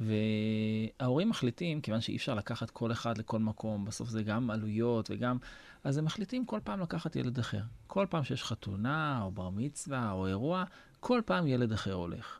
וההורים 0.00 1.28
מחליטים, 1.28 1.80
כיוון 1.80 2.00
שאי 2.00 2.16
אפשר 2.16 2.34
לקחת 2.34 2.70
כל 2.70 2.92
אחד 2.92 3.18
לכל 3.18 3.38
מקום, 3.38 3.84
בסוף 3.84 4.08
זה 4.08 4.22
גם 4.22 4.50
עלויות 4.50 5.10
וגם... 5.10 5.38
אז 5.84 5.98
הם 5.98 6.04
מחליטים 6.04 6.44
כל 6.44 6.60
פעם 6.64 6.80
לקחת 6.80 7.16
ילד 7.16 7.38
אחר. 7.38 7.60
כל 7.86 8.06
פעם 8.10 8.24
שיש 8.24 8.44
חתונה, 8.44 9.20
או 9.22 9.30
בר 9.30 9.50
מצווה, 9.50 10.12
או 10.12 10.26
אירוע, 10.26 10.64
כל 11.00 11.20
פעם 11.24 11.46
ילד 11.46 11.72
אחר 11.72 11.92
הולך. 11.92 12.38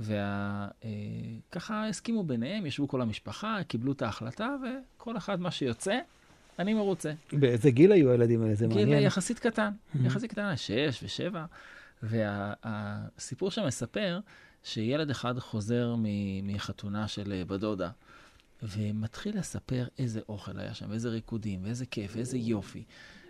וככה 0.00 1.74
אה, 1.74 1.88
הסכימו 1.88 2.24
ביניהם, 2.24 2.66
ישבו 2.66 2.88
כל 2.88 3.02
המשפחה, 3.02 3.58
קיבלו 3.68 3.92
את 3.92 4.02
ההחלטה, 4.02 4.56
וכל 4.96 5.16
אחד 5.16 5.40
מה 5.40 5.50
שיוצא, 5.50 5.98
אני 6.58 6.74
מרוצה. 6.74 7.12
באיזה 7.32 7.70
גיל 7.70 7.92
היו 7.92 8.10
הילדים 8.10 8.42
האלה? 8.42 8.54
זה 8.54 8.68
מעניין. 8.68 8.88
גיל 8.88 8.98
יחסית 8.98 9.38
קטן, 9.38 9.70
mm-hmm. 9.70 10.06
יחסית 10.06 10.30
קטן, 10.30 10.56
שש 10.56 11.00
ושבע. 11.02 11.44
והסיפור 12.02 13.50
שם 13.50 13.66
מספר 13.66 14.20
שילד 14.62 15.10
אחד 15.10 15.38
חוזר 15.38 15.94
מחתונה 16.42 17.08
של 17.08 17.42
בדודה, 17.46 17.90
ומתחיל 18.62 19.38
לספר 19.38 19.86
איזה 19.98 20.20
אוכל 20.28 20.58
היה 20.58 20.74
שם, 20.74 20.92
איזה 20.92 21.08
ריקודים, 21.08 21.64
ואיזה 21.64 21.86
כיף, 21.86 22.12
ואיזה 22.14 22.38
יופי. 22.38 22.84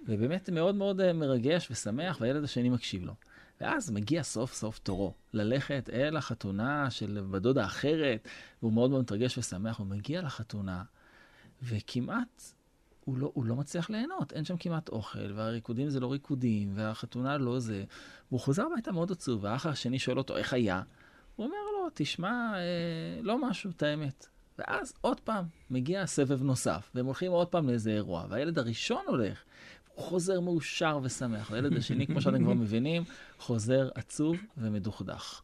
ובאמת 0.09 0.51
מאוד 0.51 0.75
מאוד 0.75 1.01
אה, 1.01 1.13
מרגש 1.13 1.69
ושמח, 1.71 2.19
והילד 2.21 2.45
השני 2.45 2.69
מקשיב 2.69 3.05
לו. 3.05 3.15
ואז 3.61 3.91
מגיע 3.91 4.23
סוף 4.23 4.55
סוף 4.55 4.79
תורו 4.79 5.15
ללכת 5.33 5.91
אל 5.93 6.17
החתונה 6.17 6.91
של 6.91 7.25
בדודה 7.31 7.65
אחרת, 7.65 8.29
והוא 8.63 8.73
מאוד 8.73 8.91
מאוד 8.91 9.03
מתרגש 9.03 9.39
ושמח, 9.39 9.79
הוא 9.79 9.87
מגיע 9.87 10.23
לחתונה, 10.23 10.83
וכמעט 11.63 12.43
הוא 13.09 13.19
לא, 13.19 13.31
הוא 13.35 13.45
לא 13.45 13.57
מצליח 13.57 13.91
ליהנות, 13.91 14.33
אין 14.33 14.45
שם 14.45 14.57
כמעט 14.57 14.89
אוכל, 14.89 15.33
והריקודים 15.35 15.91
זה 15.91 16.01
לא 16.01 16.13
ריקודים, 16.13 16.73
והחתונה 16.75 17.39
לא 17.39 17.59
זה. 17.59 17.85
והוא 18.29 18.41
חוזר 18.41 18.67
הביתה 18.73 18.93
מאוד 18.93 19.13
עצוב, 19.13 19.45
והאח 19.45 19.67
השני 19.67 19.99
שואל 19.99 20.19
אותו, 20.19 20.37
איך 20.37 20.53
היה? 20.53 20.83
הוא 21.37 21.47
אומר 21.47 21.57
לו, 21.73 21.89
תשמע, 21.95 22.53
אה, 22.55 23.23
לא 23.23 23.49
משהו, 23.49 23.71
את 23.71 23.83
האמת. 23.83 24.27
ואז 24.59 24.95
עוד 25.01 25.21
פעם 25.21 25.45
מגיע 25.71 26.07
סבב 26.07 26.43
נוסף, 26.43 26.91
והם 26.95 27.07
הולכים 27.07 27.33
עוד 27.33 27.49
פעם 27.49 27.69
לאיזה 27.69 27.91
אירוע, 27.91 28.27
והילד 28.29 28.59
הראשון 28.59 29.05
הולך, 29.07 29.43
הוא 29.95 30.05
חוזר 30.05 30.41
מאושר 30.41 30.99
ושמח, 31.03 31.51
והילד 31.51 31.77
השני, 31.77 32.07
כמו 32.07 32.21
שאתם 32.21 32.45
כבר 32.45 32.55
מבינים, 32.55 33.05
חוזר 33.39 33.89
עצוב 33.95 34.37
ומדוכדך. 34.57 35.41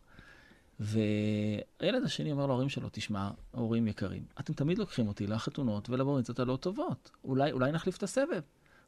והילד 0.80 2.04
השני 2.04 2.32
אומר 2.32 2.46
להורים 2.46 2.68
שלו, 2.68 2.88
תשמע, 2.92 3.30
הורים 3.50 3.86
יקרים, 3.86 4.22
אתם 4.40 4.52
תמיד 4.52 4.78
לוקחים 4.78 5.08
אותי 5.08 5.26
לחתונות 5.26 5.90
ולבריצות 5.90 6.38
הלא 6.38 6.56
טובות. 6.56 7.10
אולי, 7.24 7.52
אולי 7.52 7.72
נחליף 7.72 7.96
את 7.96 8.02
הסבב, 8.02 8.40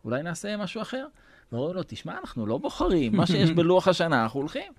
אולי 0.05 0.23
נעשה 0.23 0.57
משהו 0.57 0.83
אחר. 0.83 1.07
ואומרים 1.53 1.77
לו, 1.77 1.83
תשמע, 1.87 2.19
אנחנו 2.19 2.47
לא 2.47 2.59
בוחרים, 2.59 3.17
מה 3.17 3.27
שיש 3.27 3.51
בלוח 3.51 3.89
השנה, 3.89 4.23
אנחנו 4.23 4.41
הולכים. 4.41 4.73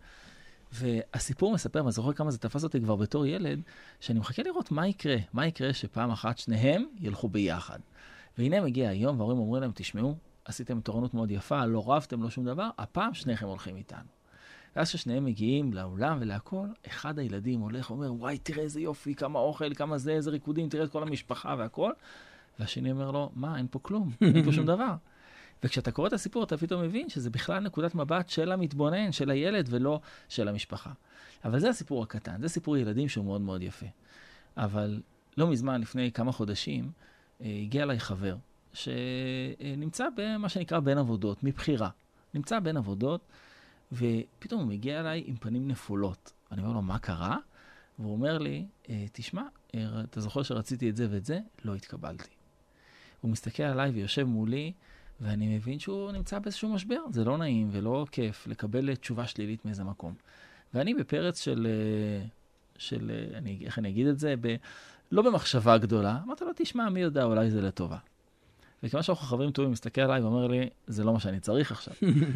והסיפור 0.72 1.54
מספר, 1.54 1.80
ואני 1.80 1.92
זוכר 1.92 2.14
כמה 2.14 2.32
זה 2.32 2.38
תפס 2.38 2.64
אותי 2.64 2.82
כבר 2.82 2.96
בתור 2.96 3.26
ילד, 3.26 3.62
שאני 4.00 4.20
מחכה 4.20 4.44
לראות 4.44 4.72
מה 4.72 4.88
יקרה, 4.88 5.16
מה 5.34 5.48
יקרה 5.48 5.74
שפעם 5.74 6.12
אחת 6.12 6.38
שניהם 6.38 6.86
ילכו 7.00 7.28
ביחד. 7.30 7.80
והנה 8.38 8.62
מגיע 8.62 8.90
היום, 8.90 9.20
וההורים 9.20 9.38
אומרים 9.38 9.62
להם, 9.62 9.72
תשמעו, 9.76 10.16
עשיתם 10.46 10.82
תורנות 10.82 11.14
מאוד 11.14 11.32
יפה, 11.32 11.66
לא 11.66 11.92
רבתם, 11.92 12.24
לא 12.24 12.30
שום 12.30 12.46
דבר, 12.46 12.70
הפעם 12.78 13.14
שניכם 13.14 13.46
הולכים 13.46 13.76
איתנו. 13.76 14.17
ואז 14.76 14.90
כששניהם 14.90 15.26
מגיעים 15.26 15.74
לאולם 15.74 16.18
ולהכול, 16.22 16.74
אחד 16.88 17.20
הילדים 17.20 17.60
הולך 17.60 17.92
ואומר, 17.92 18.14
וואי, 18.14 18.38
תראה 18.38 18.64
איזה 18.64 18.82
יופי, 18.82 19.16
כמה 19.16 19.40
אוכל, 19.40 19.74
כמה 19.74 19.98
זה, 19.98 20.12
איזה 20.12 20.32
ריקודים, 20.32 20.70
תראה 20.70 20.84
את 20.84 20.92
כל 20.92 21.04
המשפחה 21.04 21.56
והכול. 21.58 21.94
והשני 22.60 22.92
אומר 22.92 23.12
לו, 23.12 23.32
מה, 23.36 23.58
אין 23.58 23.68
פה 23.72 23.80
כלום, 23.80 24.12
אין 24.22 24.46
פה 24.46 24.52
שום 24.52 24.66
דבר. 24.76 24.94
וכשאתה 25.64 25.92
קורא 25.92 26.08
את 26.08 26.14
הסיפור, 26.14 26.44
אתה 26.44 26.58
פתאום 26.58 26.82
מבין 26.82 27.10
שזה 27.10 27.30
בכלל 27.30 27.60
נקודת 27.60 27.96
מבט 27.96 28.30
של 28.30 28.52
המתבונן, 28.52 29.12
של 29.12 29.30
הילד, 29.30 29.68
ולא 29.70 30.00
של 30.30 30.48
המשפחה. 30.48 30.92
אבל 31.46 31.60
זה 31.60 31.70
הסיפור 31.70 32.04
הקטן, 32.04 32.42
זה 32.42 32.50
סיפור 32.50 32.78
ילדים 32.78 33.10
שהוא 33.10 33.26
מאוד 33.26 33.42
מאוד 33.42 33.62
יפה. 33.62 33.86
אבל 34.58 35.02
לא 35.38 35.48
מזמן, 35.48 35.82
לפני 35.82 36.12
כמה 36.12 36.32
חודשים, 36.32 36.92
אה, 37.42 37.60
הגיע 37.62 37.84
אליי 37.84 38.00
חבר, 38.00 38.36
שנמצא 38.74 40.06
במה 40.16 40.50
שנקרא 40.50 40.80
בין 40.80 40.98
עבודות, 40.98 41.44
מבחירה. 41.44 41.90
נמצא 42.34 42.60
בין 42.60 42.78
עבודות, 42.78 43.22
ופתאום 43.92 44.62
הוא 44.62 44.70
מגיע 44.70 45.00
אליי 45.00 45.24
עם 45.26 45.36
פנים 45.36 45.68
נפולות. 45.68 46.34
אני 46.52 46.62
אומר 46.62 46.74
לו, 46.74 46.82
מה 46.82 47.00
קרה? 47.00 47.38
והוא 48.00 48.12
אומר 48.12 48.38
לי, 48.38 48.66
אה, 48.90 49.06
תשמע, 49.12 49.44
אה, 49.76 50.02
אתה 50.02 50.22
זוכר 50.22 50.44
שרציתי 50.44 50.90
את 50.90 50.96
זה 50.96 51.08
ואת 51.12 51.26
זה? 51.26 51.40
לא 51.66 51.76
התקבלתי. 51.76 52.30
הוא 53.22 53.32
מסתכל 53.32 53.64
עליי 53.64 53.90
ויושב 53.90 54.24
מולי, 54.24 54.74
ואני 55.22 55.56
מבין 55.56 55.80
שהוא 55.80 56.12
נמצא 56.12 56.40
באיזשהו 56.40 56.70
משבר. 56.70 57.02
זה 57.12 57.24
לא 57.24 57.38
נעים 57.38 57.70
ולא 57.72 58.06
כיף 58.12 58.48
לקבל 58.48 58.96
תשובה 58.96 59.28
שלילית 59.28 59.66
מאיזה 59.66 59.84
מקום. 59.84 60.14
ואני 60.74 60.94
בפרץ 60.94 61.42
של, 61.42 61.68
אה, 61.70 62.28
של 62.78 63.12
אני, 63.34 63.62
איך 63.66 63.80
אני 63.80 63.90
אגיד 63.90 64.08
את 64.08 64.20
זה? 64.20 64.34
ב, 64.42 64.56
לא 65.12 65.22
במחשבה 65.22 65.78
גדולה, 65.78 66.20
אמרתי 66.24 66.46
לו, 66.46 66.52
תשמע, 66.56 66.90
מי 66.90 67.00
יודע, 67.00 67.24
אולי 67.24 67.52
זה 67.52 67.62
לטובה. 67.62 67.98
וכיוון 68.84 69.04
שאנחנו 69.04 69.26
חברים 69.26 69.52
טובים, 69.52 69.72
מסתכל 69.72 70.02
עליי 70.02 70.22
ואומר 70.22 70.48
לי, 70.48 70.70
זה 70.88 71.04
לא 71.04 71.14
מה 71.14 71.20
שאני 71.20 71.40
צריך 71.40 71.72
עכשיו. 71.72 71.94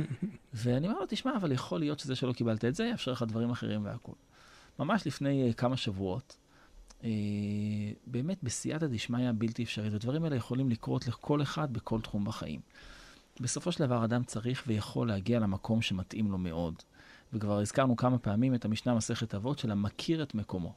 ואני 0.54 0.88
אומר 0.88 1.00
לו, 1.00 1.06
תשמע, 1.10 1.36
אבל 1.36 1.52
יכול 1.52 1.80
להיות 1.80 2.00
שזה 2.00 2.16
שלא 2.16 2.34
קיבלת 2.34 2.66
את 2.66 2.76
זה, 2.76 2.86
יאפשר 2.86 3.12
לך 3.12 3.24
דברים 3.28 3.52
אחרים 3.52 3.86
והכול. 3.86 4.16
ממש 4.80 5.08
לפני 5.08 5.52
uh, 5.52 5.54
כמה 5.54 5.78
שבועות, 5.78 6.38
uh, 7.02 7.04
באמת 8.08 8.38
בסייעתא 8.44 8.88
דשמיא 8.88 9.32
בלתי 9.38 9.64
אפשרית, 9.64 9.94
הדברים 9.94 10.24
האלה 10.24 10.36
יכולים 10.36 10.70
לקרות 10.70 11.08
לכל 11.08 11.42
אחד 11.42 11.74
בכל 11.74 12.02
תחום 12.02 12.26
בחיים. 12.26 12.60
בסופו 13.40 13.72
של 13.72 13.86
דבר 13.86 14.06
אדם 14.06 14.24
צריך 14.24 14.64
ויכול 14.68 15.08
להגיע 15.08 15.40
למקום 15.40 15.82
שמתאים 15.82 16.32
לו 16.32 16.38
מאוד. 16.38 16.76
וכבר 17.34 17.60
הזכרנו 17.60 17.96
כמה 17.96 18.18
פעמים 18.18 18.56
את 18.56 18.66
המשנה 18.66 18.96
מסכת 18.96 19.36
אבות 19.36 19.60
של 19.60 19.72
המכיר 19.72 20.24
את 20.24 20.36
מקומו. 20.36 20.74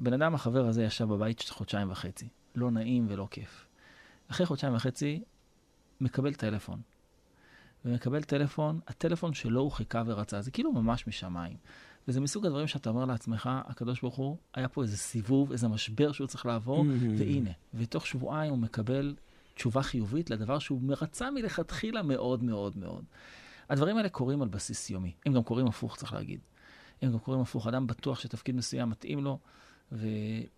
הבן 0.00 0.12
אדם, 0.12 0.34
החבר 0.34 0.66
הזה, 0.66 0.84
ישב 0.84 1.04
בבית 1.04 1.44
חודשיים 1.48 1.90
וחצי. 1.90 2.28
לא 2.54 2.70
נעים 2.70 3.06
ולא 3.08 3.28
כיף. 3.30 3.66
אחרי 4.30 4.46
חודשיים 4.46 4.74
וחצי, 4.74 5.22
מקבל 6.00 6.34
טלפון. 6.34 6.80
ומקבל 7.84 8.22
טלפון, 8.22 8.80
הטלפון 8.88 9.34
שלו 9.34 9.60
הוא 9.60 9.70
חיכה 9.70 10.02
ורצה, 10.06 10.42
זה 10.42 10.50
כאילו 10.50 10.72
ממש 10.72 11.06
משמיים. 11.06 11.56
וזה 12.08 12.20
מסוג 12.20 12.46
הדברים 12.46 12.66
שאתה 12.66 12.90
אומר 12.90 13.04
לעצמך, 13.04 13.50
הקדוש 13.66 14.00
ברוך 14.00 14.14
הוא, 14.14 14.36
היה 14.54 14.68
פה 14.68 14.82
איזה 14.82 14.96
סיבוב, 14.96 15.52
איזה 15.52 15.68
משבר 15.68 16.12
שהוא 16.12 16.26
צריך 16.26 16.46
לעבור, 16.46 16.84
mm-hmm. 16.84 17.18
והנה, 17.18 17.50
ותוך 17.74 18.06
שבועיים 18.06 18.50
הוא 18.50 18.58
מקבל 18.58 19.14
תשובה 19.54 19.82
חיובית 19.82 20.30
לדבר 20.30 20.58
שהוא 20.58 20.82
מרצה 20.82 21.30
מלכתחילה 21.30 22.02
מאוד 22.02 22.42
מאוד 22.42 22.78
מאוד. 22.78 23.04
הדברים 23.70 23.96
האלה 23.96 24.08
קורים 24.08 24.42
על 24.42 24.48
בסיס 24.48 24.90
יומי. 24.90 25.12
הם 25.26 25.32
גם 25.32 25.42
קורים 25.42 25.66
הפוך, 25.66 25.96
צריך 25.96 26.12
להגיד. 26.12 26.40
הם 27.02 27.12
גם 27.12 27.18
קורים 27.18 27.40
הפוך. 27.40 27.66
אדם 27.66 27.86
בטוח 27.86 28.20
שתפקיד 28.20 28.54
מסוים 28.54 28.90
מתאים 28.90 29.24
לו, 29.24 29.38
ולא, 29.92 30.02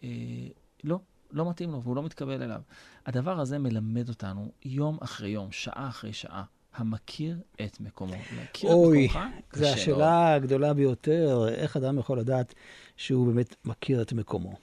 אה, 0.05 0.99
לא 1.37 1.51
מתאים 1.51 1.73
לו, 1.73 1.83
והוא 1.83 1.97
לא 1.97 2.03
מתקבל 2.03 2.43
אליו. 2.43 2.61
הדבר 3.07 3.41
הזה 3.41 3.59
מלמד 3.59 4.09
אותנו 4.09 4.51
יום 4.65 4.99
אחרי 5.01 5.29
יום, 5.29 5.53
שעה 5.53 5.89
אחרי 5.89 6.13
שעה. 6.13 6.45
המכיר 6.77 7.39
את 7.65 7.81
מקומו. 7.81 8.15
להכיר 8.37 8.71
אוי, 8.71 9.07
את 9.07 9.11
מקומך 9.11 9.27
קשה 9.49 9.61
זו 9.61 9.67
השאלה 9.67 9.97
מאוד. 9.97 10.43
הגדולה 10.43 10.75
ביותר, 10.75 11.49
איך 11.49 11.77
אדם 11.77 11.99
יכול 11.99 12.19
לדעת 12.19 12.55
שהוא 12.97 13.27
באמת 13.27 13.57
מכיר 13.65 14.03
את 14.03 14.13
מקומו. 14.13 14.55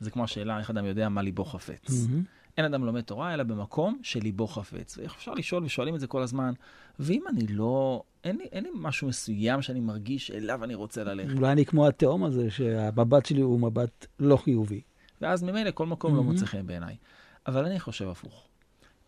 זה 0.00 0.10
כמו 0.10 0.24
השאלה 0.24 0.58
איך 0.58 0.70
אדם 0.70 0.84
יודע 0.84 1.08
מה 1.08 1.22
ליבו 1.22 1.44
חפץ. 1.44 1.88
Mm-hmm. 1.88 2.36
אין 2.56 2.64
אדם 2.64 2.84
לומד 2.84 3.00
תורה, 3.00 3.34
אלא 3.34 3.42
במקום 3.42 3.98
שליבו 4.02 4.46
חפץ. 4.46 4.98
ואיך 4.98 5.14
אפשר 5.14 5.34
לשאול, 5.34 5.64
ושואלים 5.64 5.94
את 5.94 6.00
זה 6.00 6.06
כל 6.06 6.22
הזמן, 6.22 6.52
ואם 6.98 7.22
אני 7.28 7.46
לא, 7.46 8.02
אין 8.24 8.36
לי, 8.36 8.44
אין 8.52 8.64
לי 8.64 8.70
משהו 8.74 9.08
מסוים 9.08 9.62
שאני 9.62 9.80
מרגיש 9.80 10.26
שאליו 10.26 10.64
אני 10.64 10.74
רוצה 10.74 11.04
ללכת. 11.04 11.36
אולי 11.36 11.52
אני 11.52 11.64
כמו 11.64 11.86
התהום 11.86 12.24
הזה, 12.24 12.50
שהמבט 12.50 13.26
שלי 13.26 13.40
הוא 13.40 13.60
מבט 13.60 14.06
לא 14.20 14.36
חיובי. 14.36 14.80
ואז 15.20 15.42
ממילא 15.42 15.70
כל 15.70 15.86
מקום 15.86 16.12
mm-hmm. 16.12 16.16
לא 16.16 16.22
מוצא 16.22 16.46
חן 16.46 16.66
בעיניי. 16.66 16.96
אבל 17.46 17.64
אני 17.64 17.80
חושב 17.80 18.08
הפוך. 18.08 18.46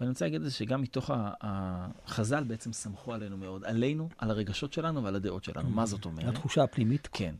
ואני 0.00 0.10
רוצה 0.10 0.24
להגיד 0.24 0.40
את 0.40 0.46
זה 0.46 0.52
שגם 0.54 0.82
מתוך 0.82 1.10
החז"ל 1.40 2.44
בעצם 2.44 2.72
סמכו 2.72 3.14
עלינו 3.14 3.36
מאוד, 3.36 3.64
עלינו, 3.64 4.08
על 4.18 4.30
הרגשות 4.30 4.72
שלנו 4.72 5.04
ועל 5.04 5.16
הדעות 5.16 5.44
שלנו. 5.44 5.68
Mm-hmm. 5.68 5.72
מה 5.72 5.86
זאת 5.86 6.04
אומרת? 6.04 6.28
התחושה 6.28 6.62
הפנימית. 6.62 7.08
כן. 7.12 7.34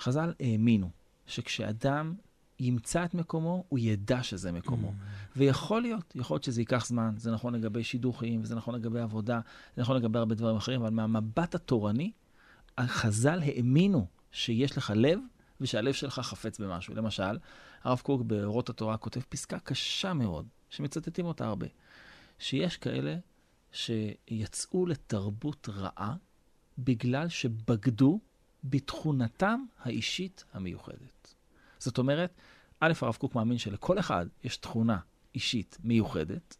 חז"ל 0.00 0.32
האמינו 0.40 0.90
שכשאדם 1.26 2.14
ימצא 2.60 3.04
את 3.04 3.14
מקומו, 3.14 3.64
הוא 3.68 3.78
ידע 3.78 4.22
שזה 4.22 4.52
מקומו. 4.52 4.88
Mm. 4.88 4.92
ויכול 5.36 5.82
להיות, 5.82 6.12
יכול 6.14 6.34
להיות 6.34 6.44
שזה 6.44 6.60
ייקח 6.60 6.86
זמן, 6.86 7.14
זה 7.16 7.30
נכון 7.30 7.54
לגבי 7.54 7.84
שידוכים, 7.84 8.40
וזה 8.42 8.54
נכון 8.54 8.74
לגבי 8.74 9.00
עבודה, 9.00 9.40
זה 9.76 9.82
נכון 9.82 9.96
לגבי 9.96 10.18
הרבה 10.18 10.34
דברים 10.34 10.56
אחרים, 10.56 10.80
אבל 10.80 10.90
מהמבט 10.90 11.54
התורני, 11.54 12.12
החז"ל 12.78 13.40
האמינו 13.42 14.06
שיש 14.32 14.78
לך 14.78 14.92
לב, 14.96 15.18
ושהלב 15.60 15.92
שלך 15.92 16.20
חפץ 16.20 16.58
במשהו. 16.60 16.94
למשל, 16.94 17.38
הרב 17.84 18.00
קוק 18.00 18.22
באורות 18.22 18.70
התורה 18.70 18.96
כותב 18.96 19.20
פסקה 19.20 19.58
קשה 19.58 20.14
מאוד, 20.14 20.46
שמצטטים 20.70 21.26
אותה 21.26 21.46
הרבה, 21.46 21.66
שיש 22.38 22.76
כאלה 22.76 23.16
שיצאו 23.72 24.86
לתרבות 24.86 25.68
רעה 25.68 26.16
בגלל 26.78 27.28
שבגדו 27.28 28.20
בתכונתם 28.64 29.64
האישית 29.82 30.44
המיוחדת. 30.52 31.34
זאת 31.78 31.98
אומרת, 31.98 32.34
א', 32.80 32.92
הרב 33.00 33.14
קוק 33.14 33.34
מאמין 33.34 33.58
שלכל 33.58 33.98
אחד 33.98 34.26
יש 34.44 34.56
תכונה 34.56 34.98
אישית 35.34 35.78
מיוחדת, 35.84 36.56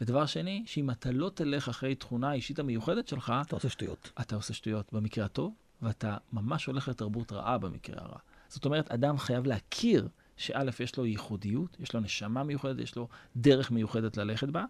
ודבר 0.00 0.26
שני, 0.26 0.62
שאם 0.66 0.90
אתה 0.90 1.10
לא 1.10 1.30
תלך 1.34 1.68
אחרי 1.68 1.94
תכונה 1.94 2.30
האישית 2.30 2.58
המיוחדת 2.58 3.08
שלך, 3.08 3.32
אתה 3.46 3.56
עושה 3.56 3.68
שטויות. 3.68 4.12
אתה 4.20 4.36
עושה 4.36 4.54
שטויות 4.54 4.92
במקרה 4.92 5.24
הטוב, 5.24 5.54
ואתה 5.82 6.16
ממש 6.32 6.66
הולך 6.66 6.88
לתרבות 6.88 7.32
רעה 7.32 7.58
במקרה 7.58 8.02
הרע. 8.02 8.18
זאת 8.48 8.64
אומרת, 8.64 8.90
אדם 8.90 9.18
חייב 9.18 9.46
להכיר 9.46 10.08
שא', 10.40 10.82
יש 10.82 10.96
לו 10.96 11.06
ייחודיות, 11.06 11.76
יש 11.80 11.94
לו 11.94 12.00
נשמה 12.00 12.44
מיוחדת, 12.44 12.78
יש 12.78 12.96
לו 12.96 13.08
דרך 13.36 13.70
מיוחדת 13.70 14.16
ללכת 14.16 14.48
בה, 14.48 14.64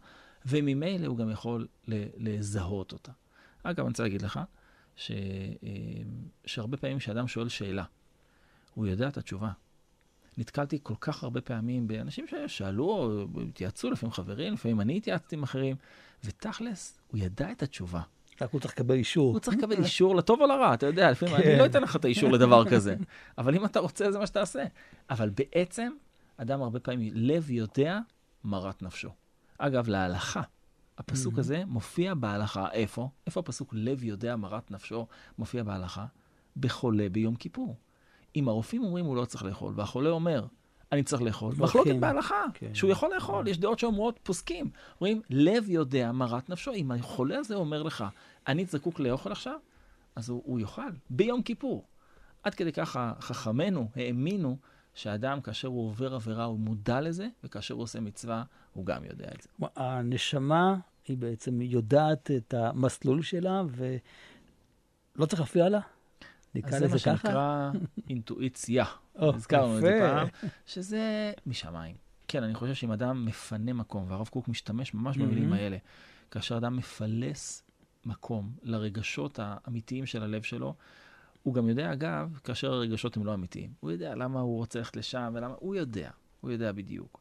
וממילא 0.47 1.07
הוא 1.07 1.19
גם 1.19 1.31
יכול 1.31 1.67
לזהות 2.17 2.93
אותה. 2.93 3.13
אגב, 3.63 3.81
אני 3.81 3.89
רוצה 3.89 4.03
להגיד 4.03 4.23
לך, 4.23 4.41
ש... 4.97 5.11
אה, 5.11 5.69
שהרבה 6.47 6.77
פעמים 6.77 6.99
כשאדם 6.99 7.29
שואל 7.29 7.49
שאלה, 7.49 7.85
הוא 8.75 8.87
יודע 8.87 9.09
את 9.09 9.17
התשובה. 9.17 9.53
נתקלתי 10.39 10.79
כל 10.83 10.95
כך 11.01 11.23
הרבה 11.23 11.41
פעמים 11.41 11.89
באנשים 11.89 12.27
ששאלו, 12.27 12.85
או 12.85 13.27
התייעצו, 13.49 13.91
לפעמים 13.91 14.13
חברים, 14.13 14.53
לפעמים 14.53 14.81
אני 14.81 14.97
התייעצתי 14.97 15.37
עם 15.37 15.43
אחרים, 15.43 15.77
ותכלס, 16.25 17.01
הוא 17.09 17.21
ידע 17.21 17.53
את 17.53 17.63
התשובה. 17.63 18.03
רק 18.43 18.51
הוא 18.53 18.61
צריך 18.61 18.75
לקבל 18.75 18.95
אישור. 18.95 19.33
הוא 19.33 19.41
צריך 19.41 19.57
לקבל 19.57 19.79
אישור 19.85 20.17
לטוב 20.17 20.41
או 20.41 20.47
לרע, 20.47 20.75
אתה 20.75 20.87
יודע, 20.87 21.11
לפעמים 21.11 21.35
אני 21.35 21.59
לא 21.59 21.67
אתן 21.67 21.83
לך 21.83 21.97
את 21.97 22.05
האישור 22.05 22.33
לדבר 22.33 22.65
כזה, 22.71 22.97
אבל 23.39 23.55
אם 23.55 23.65
אתה 23.65 23.81
רוצה, 23.81 24.13
זה 24.13 24.19
מה 24.19 24.27
שתעשה. 24.27 24.65
אבל 25.11 25.31
בעצם, 25.31 25.93
אדם 26.37 26.63
הרבה 26.63 26.81
פעמים, 26.81 27.13
לב 27.15 27.51
יודע 27.51 27.99
מרת 28.45 28.83
נפשו. 28.83 29.11
אגב, 29.59 29.89
להלכה, 29.89 30.43
הפסוק 30.99 31.39
הזה 31.39 31.63
מופיע 31.67 32.15
בהלכה, 32.15 32.67
איפה? 32.73 33.09
איפה 33.27 33.41
הפסוק 33.41 33.71
לב 33.73 34.05
יודע 34.05 34.37
מרת 34.37 34.71
נפשו 34.71 35.07
מופיע 35.39 35.63
בהלכה? 35.63 36.07
בחולה 36.57 37.09
ביום 37.09 37.35
כיפור. 37.35 37.77
אם 38.37 38.49
הרופאים 38.49 38.85
אומרים 38.85 39.05
הוא 39.05 39.17
לא 39.17 39.25
צריך 39.25 39.45
לאכול, 39.45 39.73
והחולה 39.77 40.11
אומר, 40.11 40.47
אני 40.93 41.03
צריך 41.03 41.23
לאכול, 41.23 41.55
מחלוקת 41.59 41.95
בהלכה, 42.01 42.45
כן. 42.55 42.75
שהוא 42.75 42.91
יכול 42.91 43.15
לאכול, 43.15 43.49
יש 43.49 43.59
דעות 43.59 43.79
שאומרות, 43.79 44.19
פוסקים. 44.23 44.71
אומרים, 45.01 45.23
לב 45.31 45.65
יודע 45.69 46.13
מרת 46.13 46.51
נפשו. 46.51 46.73
אם 46.73 46.93
החולה 46.93 47.39
הזה 47.39 47.55
אומר 47.55 47.83
לך, 47.83 48.05
אני 48.47 48.65
זקוק 48.65 49.01
לאוכל 49.01 49.33
עכשיו, 49.33 49.59
אז 50.17 50.29
הוא, 50.29 50.43
הוא 50.45 50.61
יאכל, 50.61 50.93
ביום 51.11 51.43
כיפור. 51.43 51.85
עד 52.43 52.55
כדי 52.55 52.73
ככה 52.73 53.13
חכמינו 53.21 53.89
האמינו 53.97 54.57
שאדם, 54.95 55.41
כאשר 55.41 55.69
הוא 55.69 55.87
עובר 55.87 56.15
עבירה, 56.15 56.45
הוא 56.45 56.59
מודע 56.59 57.01
לזה, 57.01 57.29
וכאשר 57.45 57.75
הוא 57.75 57.83
עושה 57.83 58.01
מצווה, 58.01 58.43
הוא 58.73 58.87
גם 58.87 59.05
יודע 59.05 59.29
את 59.35 59.43
זה. 59.43 59.67
הנשמה, 59.77 60.77
היא 61.09 61.19
בעצם 61.19 61.61
יודעת 61.61 62.31
את 62.31 62.55
המסלול 62.55 63.23
שלה, 63.23 63.63
ולא 65.17 65.27
צריך 65.27 65.41
להפריע 65.41 65.69
לה? 65.69 65.81
נקרא 66.55 66.79
לזה 66.79 66.87
ככה? 66.87 66.95
אז 66.95 67.03
זה 67.03 67.11
מה 67.11 67.17
שנקרא 67.17 67.71
אינטואיציה. 68.11 68.85
הזכרנו 69.17 69.77
את 69.77 69.81
זה 69.81 69.99
פעם, 70.01 70.29
שזה 70.67 71.33
משמיים. 71.47 71.97
כן, 72.29 72.43
אני 72.43 72.55
חושב 72.55 72.75
שאם 72.75 72.93
אדם 72.93 73.25
מפנה 73.25 73.73
מקום, 73.73 74.05
והרב 74.09 74.29
קוק 74.29 74.49
משתמש 74.49 74.95
ממש 74.95 75.19
במילים 75.19 75.53
האלה, 75.53 75.77
כאשר 76.31 76.57
אדם 76.57 76.77
מפלס 76.77 77.63
מקום 78.05 78.53
לרגשות 78.63 79.39
האמיתיים 79.43 80.07
של 80.07 80.23
הלב 80.23 80.43
שלו, 80.43 80.75
הוא 81.43 81.55
גם 81.55 81.69
יודע, 81.69 81.93
אגב, 81.93 82.39
כאשר 82.45 82.73
הרגשות 82.73 83.17
הם 83.17 83.27
לא 83.27 83.35
אמיתיים. 83.35 83.73
הוא 83.81 83.91
יודע 83.91 84.15
למה 84.15 84.41
הוא 84.41 84.57
רוצה 84.57 84.79
ללכת 84.79 84.97
לשם 84.97 85.33
ולמה, 85.35 85.55
הוא 85.59 85.75
יודע, 85.75 86.11
הוא 86.41 86.51
יודע 86.51 86.73
בדיוק. 86.73 87.21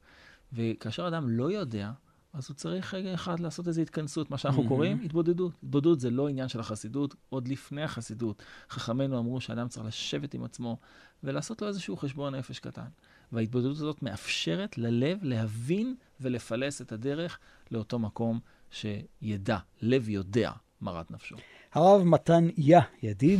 וכאשר 0.53 1.07
אדם 1.07 1.29
לא 1.29 1.51
יודע, 1.51 1.91
אז 2.33 2.49
הוא 2.49 2.55
צריך 2.55 2.93
רגע 2.93 3.13
אחד 3.13 3.39
לעשות 3.39 3.67
איזו 3.67 3.81
התכנסות, 3.81 4.31
מה 4.31 4.37
שאנחנו 4.37 4.63
mm-hmm. 4.63 4.67
קוראים 4.67 5.01
התבודדות. 5.01 5.51
התבודדות 5.63 5.99
זה 5.99 6.09
לא 6.09 6.27
עניין 6.27 6.47
של 6.47 6.59
החסידות, 6.59 7.15
עוד 7.29 7.47
לפני 7.47 7.83
החסידות. 7.83 8.43
חכמינו 8.69 9.19
אמרו 9.19 9.41
שאדם 9.41 9.67
צריך 9.67 9.85
לשבת 9.85 10.33
עם 10.33 10.43
עצמו 10.43 10.77
ולעשות 11.23 11.61
לו 11.61 11.67
איזשהו 11.67 11.97
חשבון 11.97 12.35
נפש 12.35 12.59
קטן. 12.59 12.87
וההתבודדות 13.31 13.77
הזאת 13.77 14.03
מאפשרת 14.03 14.77
ללב 14.77 15.23
להבין 15.23 15.95
ולפלס 16.21 16.81
את 16.81 16.91
הדרך 16.91 17.39
לאותו 17.71 17.99
מקום 17.99 18.39
שידע, 18.71 19.57
לב 19.81 20.09
יודע 20.09 20.51
מרת 20.81 21.11
נפשו. 21.11 21.35
הרב 21.73 22.03
מתן 22.03 22.47
יא, 22.57 22.79
ידיד, 23.03 23.39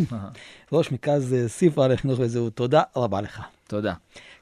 ראש 0.72 0.92
מכז 0.92 1.36
ספרה 1.48 1.88
לחינוך 1.88 2.20
וזהות, 2.20 2.56
תודה 2.56 2.82
רבה 2.96 3.22
לך. 3.22 3.42
תודה. 3.68 3.94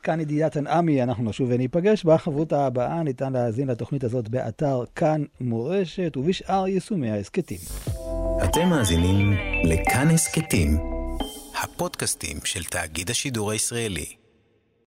כאן 0.03 0.19
ידידת 0.19 0.51
תנעמי, 0.51 1.03
אנחנו 1.03 1.29
נשוב 1.29 1.49
וניפגש. 1.51 2.03
בחברותה 2.03 2.65
הבאה 2.65 3.03
ניתן 3.03 3.33
להאזין 3.33 3.67
לתוכנית 3.67 4.03
הזאת 4.03 4.27
באתר 4.29 4.83
כאן 4.95 5.23
מורשת 5.41 6.17
ובשאר 6.17 6.67
יישומי 6.67 7.11
ההסכתים. 7.11 7.57
אתם 8.43 8.69
מאזינים 8.69 9.33
לכאן 9.63 10.07
הסכתים, 10.07 10.77
הפודקאסטים 11.63 12.37
של 12.43 12.63
תאגיד 12.63 13.09
השידור 13.09 13.51
הישראלי. 13.51 14.16